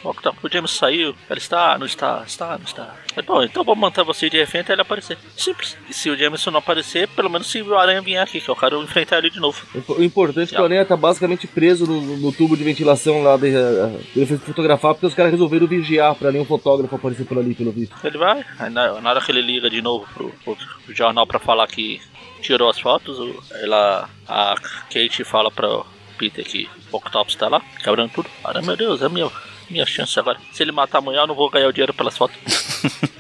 [0.03, 1.15] O Octopus, o Jameson saiu.
[1.31, 2.95] Ele está, não está, está, não está.
[3.17, 5.17] Aí, bom, então vamos manter você de refém até ele aparecer.
[5.37, 5.77] Simples.
[5.89, 8.57] E se o Jameson não aparecer, pelo menos se o Aranha vier aqui, que eu
[8.57, 9.65] quero enfrentar ele de novo.
[9.89, 13.37] O importante é que o Aranha tá basicamente preso no, no tubo de ventilação lá.
[13.37, 17.39] De, uh, ele foi fotografar porque os caras resolveram vigiar pra nenhum fotógrafo aparecer por
[17.39, 17.95] ali, pelo visto.
[18.05, 20.57] Ele vai, aí na, na hora que ele liga de novo pro- pro
[20.95, 22.01] jornal pra falar que
[22.41, 23.19] tirou as fotos,
[23.53, 24.55] ela, a
[24.93, 25.87] Kate fala pro
[26.19, 28.31] Peter que o Octopus tá lá, quebrando tudo.
[28.45, 29.31] Ah, meu Deus, é minha,
[29.69, 30.39] minha chance agora.
[30.53, 32.37] Se ele matar amanhã, eu não vou ganhar o dinheiro pelas fotos.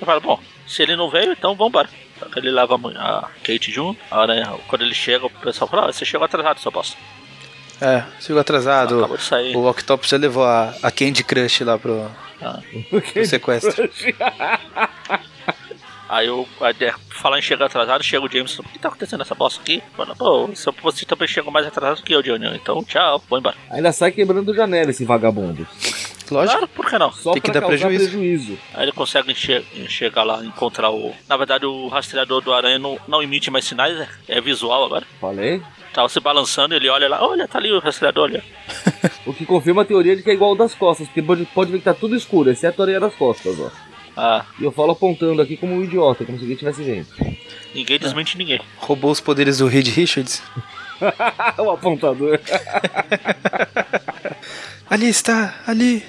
[0.00, 1.88] eu falo, bom, se ele não veio, então vambora.
[2.18, 5.88] Só que Ele leva a Kate junto, a aranha, quando ele chega, o pessoal fala,
[5.88, 6.96] ah, você chegou atrasado, seu bosta.
[7.80, 8.98] É, chegou atrasado.
[8.98, 9.56] Acabou de sair.
[9.56, 12.08] O Octopus já levou a, a Candy Crush lá pro,
[12.40, 12.60] Ah.
[12.88, 13.90] pro sequestro.
[16.12, 19.20] Aí eu, aí, é, falar em chegar atrasado, chega o Jameson, o que tá acontecendo
[19.20, 19.82] nessa bosta aqui?
[19.96, 23.56] Fala, pô, só você também chegou mais atrasado que eu, Johnny, então tchau, vou embora.
[23.70, 25.66] Ainda sai quebrando janela esse vagabundo.
[26.30, 26.52] Lógico.
[26.58, 27.10] Claro, por que não?
[27.12, 28.10] Só Tem que pra dar causar prejuízo.
[28.10, 28.58] prejuízo.
[28.74, 31.14] Aí ele consegue enche- chegar lá, encontrar o...
[31.26, 35.06] Na verdade, o rastreador do aranha não, não emite mais sinais, é, é visual agora.
[35.18, 35.62] Falei?
[35.94, 38.44] Tava se balançando, ele olha lá, olha, tá ali o rastreador, olha.
[39.24, 41.70] O que confirma a teoria de que é igual o das costas, porque pode, pode
[41.70, 43.70] ver que tá tudo escuro, exceto a areia das costas, ó.
[44.16, 47.06] Ah, E eu falo apontando aqui como um idiota, como se alguém estivesse vendo.
[47.74, 48.60] ninguém desmente ninguém.
[48.78, 50.42] Roubou os poderes do Reed Richards.
[51.58, 52.38] o apontador.
[54.90, 56.04] Ali está, ali.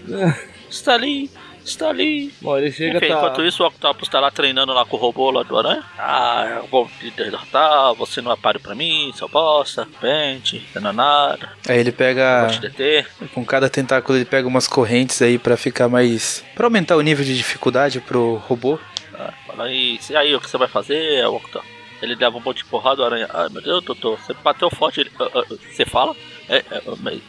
[0.70, 1.30] Está ali,
[1.66, 2.34] está ali.
[2.42, 3.14] Bom, ele chega Enfim, tá.
[3.16, 5.84] enquanto isso, o Octopus tá lá treinando lá com o robô lá do aranha.
[5.98, 10.90] Ah, eu vou te derrotar, você não é páreo pra mim, seu bosta, pente, não
[10.90, 12.42] é nada, Aí ele pega.
[12.46, 13.08] vou te deter.
[13.34, 16.44] Com cada tentáculo ele pega umas correntes aí pra ficar mais.
[16.56, 18.78] Pra aumentar o nível de dificuldade pro robô.
[19.14, 21.16] Ah, fala aí, e aí, o que você vai fazer?
[21.20, 21.73] É o Octopus.
[22.04, 23.30] Ele leva um monte de porrada, o aranha.
[23.34, 25.00] Ai meu Deus, doutor, você bateu forte.
[25.00, 26.14] Ele, "Ah, ah, você fala?
[26.50, 27.22] É, é, mas,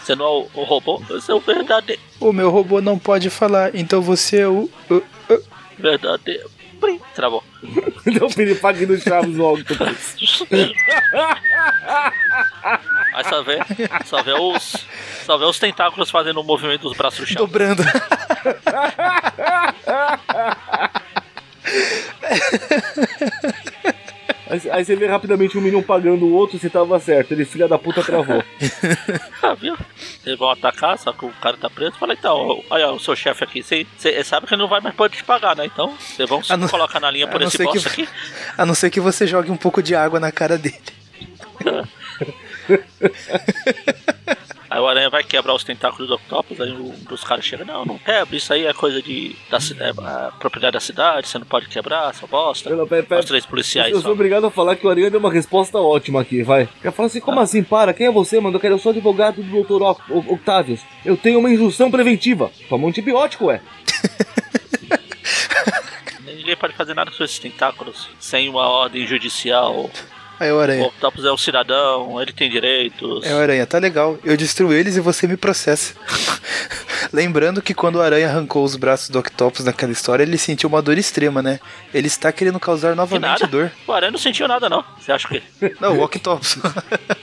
[0.00, 0.98] você não é o, o robô?
[1.08, 2.00] Você é o verdadeiro.
[2.20, 4.70] O meu robô não pode falar, então você é o.
[4.88, 5.42] o- o-
[5.76, 6.48] Verdadeiro.
[6.80, 7.42] Prim, travou.
[8.04, 9.62] Deu um piripaque no Chaves logo.
[9.64, 10.16] depois.
[13.14, 13.58] Aí só vê,
[14.04, 14.76] só vê os.
[15.24, 17.36] Só vê os tentáculos fazendo o movimento dos braços no chão.
[17.44, 17.82] Dobrando.
[24.52, 27.32] Aí, aí você vê rapidamente um menino pagando o outro, você tava certo.
[27.32, 28.44] Ele, filha da puta, travou.
[29.42, 29.74] Ah, viu?
[30.26, 31.92] Eles vão atacar, só que o cara tá preso.
[31.98, 34.94] Fala, então, olha o seu chefe aqui, você você sabe que ele não vai mais
[34.94, 35.64] poder te pagar, né?
[35.66, 38.08] Então, vocês vão se A não- colocar na linha por esse ser que- bosta aqui.
[38.58, 40.78] A não ser que você jogue um pouco de água na cara dele.
[44.72, 47.84] Aí o aranha vai quebrar os tentáculos do Octopus, aí um dos caras chega, não,
[47.84, 51.44] não quebra, isso aí é coisa de da, é, a propriedade da cidade, você não
[51.44, 52.70] pode quebrar, essa bosta.
[52.70, 53.20] Pera, pera, pera.
[53.20, 56.22] Os três policiais Eu sou obrigado a falar que o Aranha deu uma resposta ótima
[56.22, 56.66] aqui, vai.
[56.82, 57.92] Ela fala assim, como assim, para?
[57.92, 58.56] Quem é você, mano?
[58.56, 59.82] Eu quero- eu sou advogado do Dr.
[60.32, 60.80] Octavius.
[61.04, 62.50] Eu tenho uma injunção preventiva.
[62.70, 63.60] Toma um antibiótico, ué.
[66.24, 69.90] Ninguém pode fazer nada com esses tentáculos sem uma ordem judicial.
[70.42, 70.86] Aí o O aranha.
[70.86, 73.24] Octopus é um cidadão, ele tem direitos.
[73.24, 74.18] É o aranha, tá legal.
[74.24, 75.94] Eu destruo eles e você me processa.
[77.12, 80.80] Lembrando que quando o aranha arrancou os braços do Octopus naquela história, ele sentiu uma
[80.80, 81.60] dor extrema, né?
[81.92, 83.70] Ele está querendo causar novamente dor.
[83.86, 84.84] O aranha não sentiu nada, não.
[84.98, 85.42] Você acha que.
[85.80, 86.56] Não, o Octopus.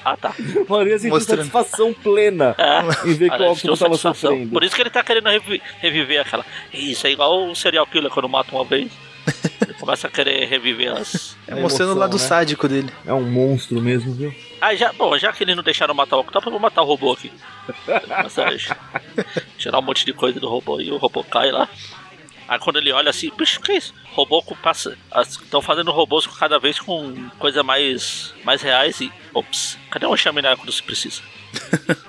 [0.06, 0.34] Ah, tá.
[0.68, 1.38] O Aranha sentiu Mostrando.
[1.40, 3.08] satisfação plena É.
[3.10, 4.14] em ver que o Octopus tava satisfação.
[4.32, 4.50] sofrendo.
[4.52, 6.44] Por isso que ele tá querendo revi- reviver aquela.
[6.74, 8.90] Isso é igual o serial killer quando mata uma vez.
[9.90, 11.36] Começa a querer reviver as.
[11.48, 12.20] É mostrando o lado né?
[12.20, 12.94] sádico dele.
[13.08, 14.32] É um monstro mesmo, viu?
[14.62, 16.86] Ah, já, bom, já que eles não deixaram matar o Octopus, eu vou matar o
[16.86, 17.32] robô aqui.
[17.88, 18.28] A
[19.58, 21.68] tirar um monte de coisa do robô e o robô cai lá.
[22.48, 23.92] Aí quando ele olha assim, bicho, que isso?
[24.12, 24.96] Robô com passa.
[25.22, 29.12] Estão fazendo robôs cada vez com coisa mais, mais reais e.
[29.34, 31.24] Ops, cadê um chaminé quando se precisa?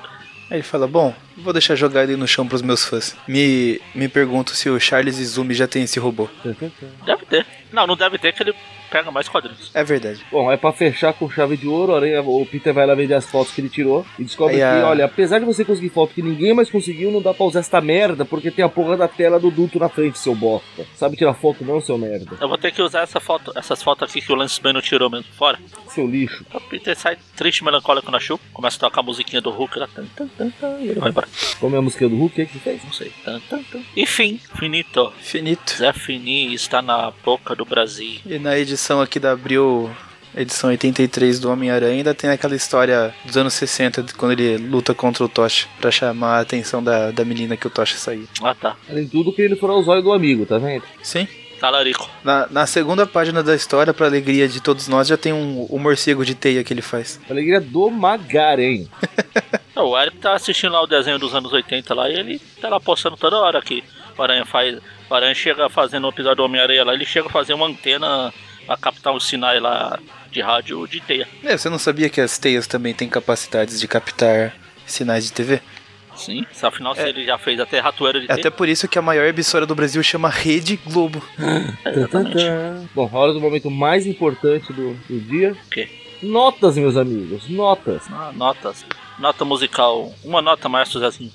[0.50, 3.16] Aí ele fala: Bom, vou deixar jogar ele no chão pros meus fãs.
[3.28, 6.28] Me, me pergunto se o Charles Izumi já tem esse robô.
[7.06, 7.46] Deve ter.
[7.72, 8.54] Não, não deve ter que ele
[8.90, 9.70] pega mais quadrinhos.
[9.74, 10.20] É verdade.
[10.30, 13.12] Bom, é pra fechar com chave de ouro, o, Aranha, o Peter vai lá ver
[13.14, 15.90] as fotos que ele tirou e descobre Aí que, a- olha, apesar de você conseguir
[15.90, 18.96] foto que ninguém mais conseguiu, não dá pra usar esta merda porque tem a porra
[18.96, 20.86] da tela do duto na frente, seu bosta.
[20.96, 22.36] Sabe tirar foto não, seu merda?
[22.40, 25.08] Eu vou ter que usar essa foto, essas fotos aqui que o Lance não tirou
[25.10, 25.58] mesmo fora.
[25.88, 26.44] Seu lixo.
[26.52, 29.88] O Peter sai triste, melancólico na chuva, começa a tocar a musiquinha do Hulk lá.
[29.88, 31.28] tan, tan, tan, tan, e ele vai embora.
[31.58, 32.84] Como é a música do Hulk, o que você fez?
[32.84, 33.12] Não sei.
[33.24, 33.80] Tan, tan, tan.
[33.96, 35.12] Enfim, finito.
[35.20, 35.74] Finito.
[35.76, 38.20] Zé Fini está na boca do Brasil.
[38.26, 39.90] E na edição aqui da Abril,
[40.34, 44.94] edição 83 do Homem-Aranha, ainda tem aquela história dos anos 60, de quando ele luta
[44.94, 48.26] contra o Tocha, pra chamar a atenção da, da menina que o Tocha saiu.
[48.42, 48.76] Ah, tá.
[48.88, 50.84] Além de tudo, querendo furar os olhos do amigo, tá vendo?
[51.02, 51.28] Sim.
[51.60, 52.08] Talarico.
[52.24, 55.78] Na, na segunda página da história, pra alegria de todos nós, já tem um, o
[55.78, 57.20] morcego de teia que ele faz.
[57.28, 58.86] Alegria do Magaren.
[59.82, 62.78] O Eric tá assistindo lá o desenho dos anos 80 lá e ele tá lá
[62.78, 63.82] postando toda hora que
[64.16, 64.78] o Aranha faz.
[65.08, 68.32] O Aranha chega fazendo um episódio do Homem-Aranha lá, ele chega a fazer uma antena
[68.70, 69.98] a captar um sinal lá
[70.30, 71.26] de rádio de teia.
[71.42, 74.54] É, você não sabia que as teias também têm capacidades de captar
[74.86, 75.60] sinais de TV?
[76.16, 78.40] Sim, se afinal se ele já fez até ratoeira de É teia.
[78.40, 81.20] até por isso que a maior emissora do Brasil chama Rede Globo.
[81.84, 82.88] Exatamente.
[82.94, 85.52] Bom, a hora do momento mais importante do, do dia.
[85.66, 85.88] O quê?
[86.22, 88.02] Notas, meus amigos, notas.
[88.10, 88.84] Ah, notas.
[89.18, 90.14] Nota musical.
[90.22, 91.32] Uma nota, maestro Zezinho.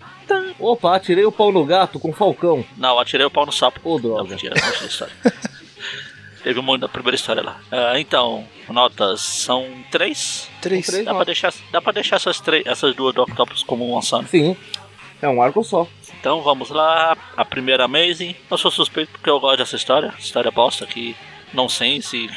[0.59, 2.63] Opa, atirei o pau no gato com falcão.
[2.77, 3.79] Não, atirei o pau no sapo.
[3.83, 4.29] Ô, Não, droga.
[4.29, 5.13] mentira, não da história.
[6.45, 7.59] Teve um monte da primeira história lá.
[7.71, 10.47] Ah, então, notas são três.
[10.61, 10.85] Três.
[10.85, 11.03] três.
[11.03, 14.27] Dá pra deixar, dá pra deixar essas, três, essas duas do Octopus como um ensemble.
[14.27, 14.55] Sim,
[15.23, 15.87] é um arco só.
[16.19, 17.17] Então vamos lá.
[17.35, 18.35] A primeira Amazing.
[18.51, 20.13] Eu sou suspeito porque eu gosto dessa história.
[20.19, 21.15] História bosta que
[21.51, 22.29] não sei se.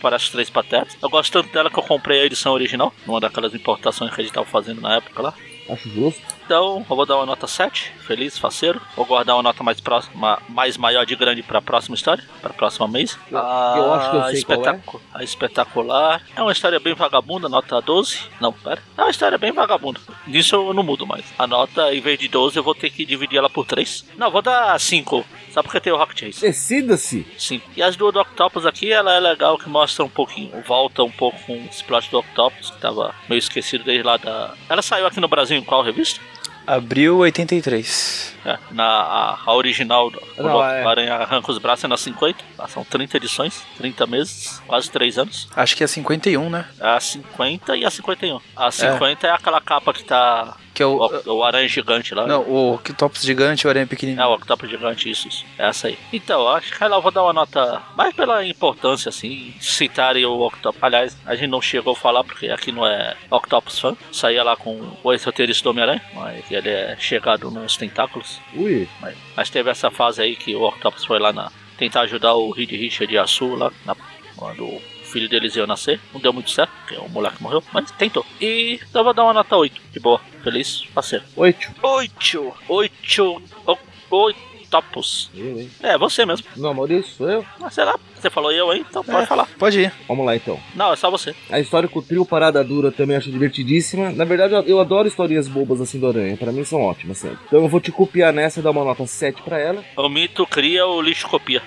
[0.00, 0.96] Parece três patetas.
[1.02, 4.22] Eu gosto tanto dela que eu comprei a edição original, numa daquelas importações que a
[4.22, 5.34] gente tava fazendo na época lá.
[5.68, 6.20] Acho justo.
[6.44, 8.80] Então, eu vou dar uma nota 7, feliz, faceiro.
[8.94, 12.50] Vou guardar uma nota mais próxima, mais maior de grande para a próxima história, para
[12.50, 13.18] a próxima mês.
[13.32, 14.38] Eu- eu acho que eu sei é.
[14.38, 16.22] espetacu- A espetacular.
[16.36, 18.20] É uma história bem vagabunda, nota 12.
[18.40, 18.80] Não, pera.
[18.96, 20.00] É uma história bem vagabunda.
[20.26, 21.24] Nisso eu não mudo mais.
[21.38, 24.04] A nota, em vez de 12, eu vou ter que dividir ela por 3.
[24.16, 25.24] Não, vou dar 5.
[25.56, 26.38] Só porque tem o Rocket Chase.
[26.42, 27.26] Decida-se.
[27.38, 27.62] Sim.
[27.74, 31.10] E as duas do Octopus aqui, ela é legal que mostra um pouquinho, volta um
[31.10, 34.52] pouco com esse plot do Octopus, que tava meio esquecido desde lá da.
[34.68, 36.20] Ela saiu aqui no Brasil em qual revista?
[36.66, 38.34] Abril 83.
[38.44, 40.84] É, na a, a original, do- quando Não, o é.
[40.84, 42.44] Aranha arranca os braços é na 50.
[42.58, 45.48] Lá São 30 edições, 30 meses, quase 3 anos.
[45.56, 46.66] Acho que é 51, né?
[46.78, 48.40] A 50 e a 51.
[48.54, 50.54] A 50 é, aquela capa que tá.
[50.76, 50.98] Que é o.
[50.98, 52.26] O, o aranha gigante lá.
[52.26, 54.22] Não, o Octopus gigante e o Aranha pequenininho.
[54.22, 55.42] É, o octopus gigante, isso, isso.
[55.58, 55.98] É essa aí.
[56.12, 60.38] Então, acho que ela eu vou dar uma nota mais pela importância, assim, citarem o
[60.46, 60.82] Octopus.
[60.82, 63.96] Aliás, a gente não chegou a falar porque aqui não é Octopus fã.
[64.12, 68.38] Saía lá com o ex-roteirista do Homem-Aranha, mas ele é chegado nos tentáculos.
[68.54, 72.34] Ui, Mas, mas teve essa fase aí que o Octopus foi lá na tentar ajudar
[72.34, 73.96] o Reed Richard de Açu lá na,
[74.36, 74.78] quando
[75.16, 75.98] filho deles ia nascer.
[76.12, 78.24] Não deu muito certo, porque o moleque morreu, mas tentou.
[78.40, 79.80] E eu vou dar uma nota 8.
[79.92, 81.24] De boa, feliz, parceiro.
[81.36, 81.70] oito.
[81.82, 82.54] 8!
[82.68, 83.42] 8!
[84.10, 85.30] 8 Octopus.
[85.34, 85.70] Eu, hein?
[85.80, 86.46] É, você mesmo.
[86.56, 87.46] Não, Maurício, sou eu.
[87.62, 89.46] Ah, sei lá, você falou eu aí, então pode É, falar.
[89.58, 89.92] Pode ir.
[90.08, 90.58] Vamos lá então.
[90.74, 91.34] Não, é só você.
[91.50, 94.10] A história com o trio Parada Dura também acho divertidíssima.
[94.10, 96.36] Na verdade, eu- eu adoro historinhas bobas assim do Aranha.
[96.36, 97.38] Pra mim são ótimas sempre.
[97.46, 99.84] Então eu vou te copiar nessa e dar uma nota 7 pra ela.
[99.96, 101.62] O mito cria, o lixo copia.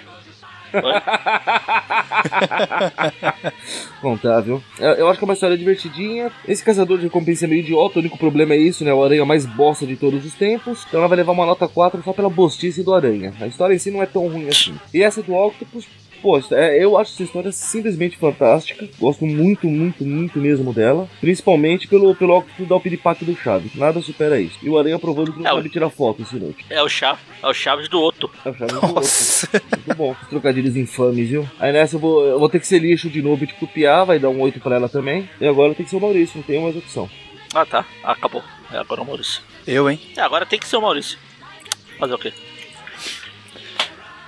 [4.01, 4.61] Contável.
[4.79, 6.31] Eu, eu acho que é uma história divertidinha.
[6.47, 7.99] Esse caçador de recompensa é meio idiota.
[7.99, 8.93] O único problema é isso, né?
[8.93, 10.85] O Aranha mais bosta de todos os tempos.
[10.87, 13.33] Então ela vai levar uma nota 4 só pela bostice do Aranha.
[13.39, 14.75] A história em si não é tão ruim assim.
[14.93, 15.85] E essa do Octopus.
[16.21, 18.87] Pô, é, eu acho essa história simplesmente fantástica.
[18.99, 21.09] Gosto muito, muito, muito mesmo dela.
[21.21, 23.73] Principalmente pelo, pelo Octopus dar o piripaque do Chaves.
[23.75, 24.57] Nada supera isso.
[24.61, 26.65] E o Aranha provando que não É, o- sabe tirar foto, esse inútil.
[26.69, 28.29] É o Chaves, é o Chaves do Otto.
[28.43, 28.95] É o Chaves do outro.
[28.95, 29.49] Nossa.
[29.85, 30.15] Muito bom.
[30.21, 31.49] Os trocadilhos infames, viu?
[31.59, 34.05] Aí nessa eu vou, eu vou ter que ser lixo de novo e te copiar,
[34.05, 35.29] vai dar um 8 pra ela também.
[35.39, 37.09] E agora tem que ser o Maurício, não tem mais opção.
[37.53, 38.43] Ah tá, acabou.
[38.71, 39.41] É agora o Maurício.
[39.65, 39.99] Eu, hein?
[40.17, 41.17] É, agora tem que ser o Maurício.
[41.97, 42.31] Fazer o quê?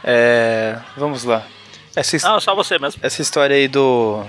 [0.03, 0.77] É.
[0.97, 1.45] Vamos lá.
[1.95, 2.99] Essa, his- Ah, só você mesmo.
[3.03, 4.23] essa história aí do.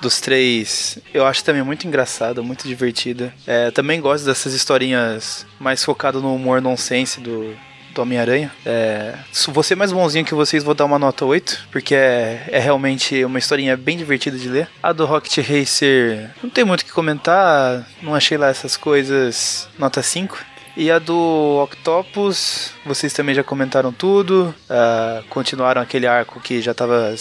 [0.00, 3.34] Dos três, eu acho também muito engraçada, muito divertida.
[3.44, 7.52] É, também gosto dessas historinhas mais focadas no humor nonsense do,
[7.92, 8.52] do Homem-Aranha.
[8.64, 12.60] É, se ser mais bonzinho que vocês, vou dar uma nota 8, porque é, é
[12.60, 14.68] realmente uma historinha bem divertida de ler.
[14.80, 19.68] A do Rocket Racer, não tem muito o que comentar, não achei lá essas coisas,
[19.76, 20.38] nota 5.
[20.80, 26.72] E a do Octopus, vocês também já comentaram tudo, ah, continuaram aquele arco que já
[26.72, 27.12] tava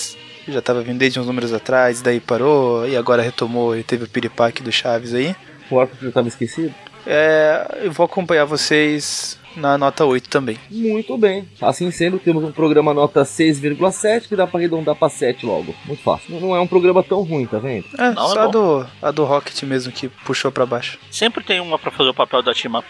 [0.47, 4.07] já tava vindo desde uns números atrás, daí parou e agora retomou e teve o
[4.07, 5.35] piripaque do Chaves aí.
[5.71, 6.71] O arco que já tava esquecido?
[7.03, 10.57] É, eu vou acompanhar vocês na nota 8 também.
[10.69, 11.47] Muito bem.
[11.61, 15.73] Assim sendo, temos um programa nota 6,7 que dá pra arredondar pra 7 logo.
[15.85, 16.39] Muito fácil.
[16.39, 17.85] Não é um programa tão ruim, tá vendo?
[17.97, 18.51] É, Não, é só a bom.
[18.51, 20.97] do, a do Rocket mesmo que puxou pra baixo.
[21.11, 22.87] Sempre tem uma pra fazer o papel da Team Up.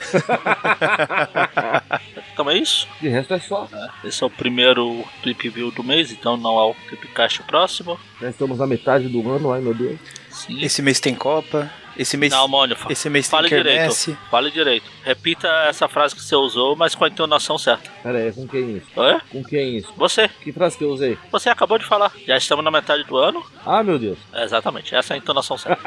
[2.32, 2.86] então é isso.
[3.00, 3.68] De resto é só.
[3.72, 7.98] É, esse é o primeiro Trip View do mês, então não há o Tripcast próximo.
[8.20, 9.98] Já estamos na metade do ano, ai meu Deus.
[10.30, 10.62] Sim.
[10.62, 13.76] Esse mês tem Copa, Esse mês, Não, Mônio, esse mês tem fale direito.
[13.76, 14.16] quermesse.
[14.30, 14.90] Fale direito.
[15.04, 17.90] Repita essa frase que você usou, mas com a entonação certa.
[18.02, 18.86] Pera aí, com quem isso?
[18.96, 19.20] Oi?
[19.30, 19.92] Com quem isso?
[19.98, 20.26] Você.
[20.42, 21.18] Que frase que eu usei?
[21.30, 22.10] Você acabou de falar.
[22.26, 23.44] Já estamos na metade do ano.
[23.66, 24.16] Ah, meu Deus.
[24.32, 25.78] É, exatamente, essa é a entonação certa.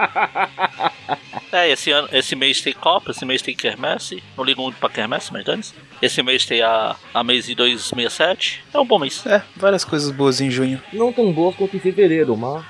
[1.51, 4.21] é, esse, ano, esse mês tem Copa, esse mês tem Quermesse.
[4.37, 5.73] Não ligo muito pra Quermesse, mas dane -se.
[5.99, 8.63] Esse mês tem a, a Mês 267.
[8.71, 9.25] É um bom mês.
[9.25, 10.79] É, várias coisas boas em junho.
[10.93, 12.63] Não tão boas quanto em fevereiro, mas.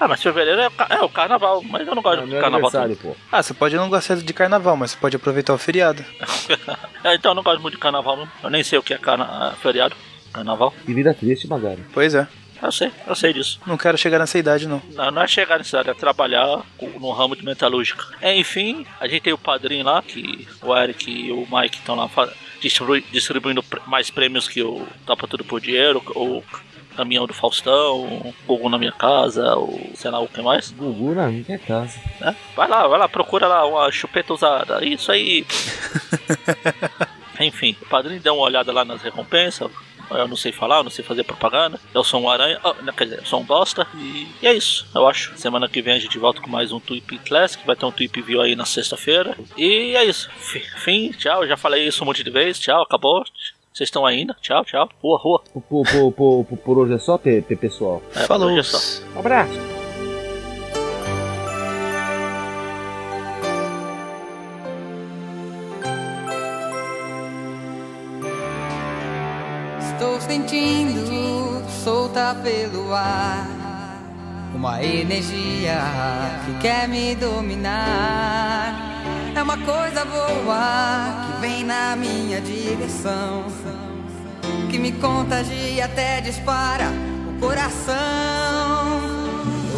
[0.00, 2.70] Ah, mas fevereiro é, é o carnaval, mas eu não gosto É do meu carnaval.
[3.02, 3.16] pô.
[3.32, 6.04] Ah, você pode não gostar de carnaval, mas você pode aproveitar o feriado.
[7.02, 8.28] é, então eu não gosto muito de carnaval, não.
[8.42, 9.96] Eu nem sei o que é carna feriado.
[10.32, 10.72] Carnaval.
[10.84, 11.84] Que vida triste, Magari.
[11.92, 12.28] Pois é.
[12.60, 13.60] Eu sei, eu sei disso.
[13.66, 14.82] Não quero chegar nessa idade, não.
[14.92, 16.60] Não, não é chegar nessa área, é trabalhar
[16.98, 18.04] no ramo de metalúrgica.
[18.20, 21.94] É, enfim, a gente tem o padrinho lá, que o Eric e o Mike estão
[21.94, 22.10] lá
[23.12, 26.42] distribuindo mais prêmios que o Topa Tudo por Dinheiro, o
[26.98, 30.72] Caminhão do Faustão, Fogo na Minha Casa, o sei lá o que mais.
[30.72, 31.96] Gugu na minha casa.
[32.20, 32.34] né?
[32.56, 34.84] Vai lá, vai lá, procura lá uma chupeta usada.
[34.84, 35.46] Isso aí.
[37.40, 39.70] Enfim, o padrinho deu uma olhada lá nas recompensas.
[40.10, 41.78] Eu não sei falar, eu não sei fazer propaganda.
[41.94, 43.86] Eu sou um aranha, não, quer dizer, eu sou um bosta.
[43.94, 45.36] E, e é isso, eu acho.
[45.36, 47.64] Semana que vem a gente volta com mais um Tweep Classic.
[47.64, 49.36] Vai ter um Tweep View aí na sexta-feira.
[49.56, 50.28] E é isso.
[50.36, 51.46] Fi- Fim, tchau.
[51.46, 52.58] Já falei isso um monte de vezes.
[52.60, 53.22] Tchau, acabou.
[53.78, 54.36] Vocês estão ainda?
[54.40, 54.88] Tchau, tchau.
[55.00, 55.40] Rua, rua.
[55.52, 58.02] Por, por, por, por, hoje é só, pessoal.
[58.12, 58.48] É, Falou.
[58.48, 59.04] hoje é só.
[59.14, 59.52] Um abraço.
[69.92, 73.46] Estou sentindo solta pelo ar
[74.56, 75.78] uma energia
[76.44, 78.87] que quer me dominar.
[79.38, 83.44] É uma coisa boa que vem na minha direção,
[84.68, 86.86] que me contagia até dispara
[87.28, 87.94] o coração.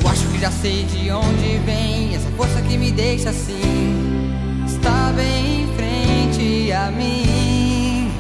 [0.01, 4.65] Eu acho que já sei de onde vem essa força que me deixa assim.
[4.67, 8.11] Está bem em frente a mim.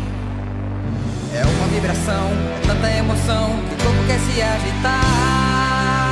[1.32, 2.28] É uma vibração,
[2.62, 5.00] é tanta emoção que o corpo quer se agitar.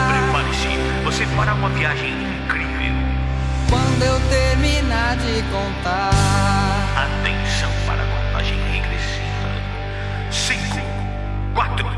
[0.08, 2.27] Prepare-se, você fará uma viagem.
[3.70, 6.10] Quando eu terminar de contar.
[6.96, 9.50] Atenção para a contagem regressiva:
[10.30, 10.80] 5,
[11.54, 11.97] 4,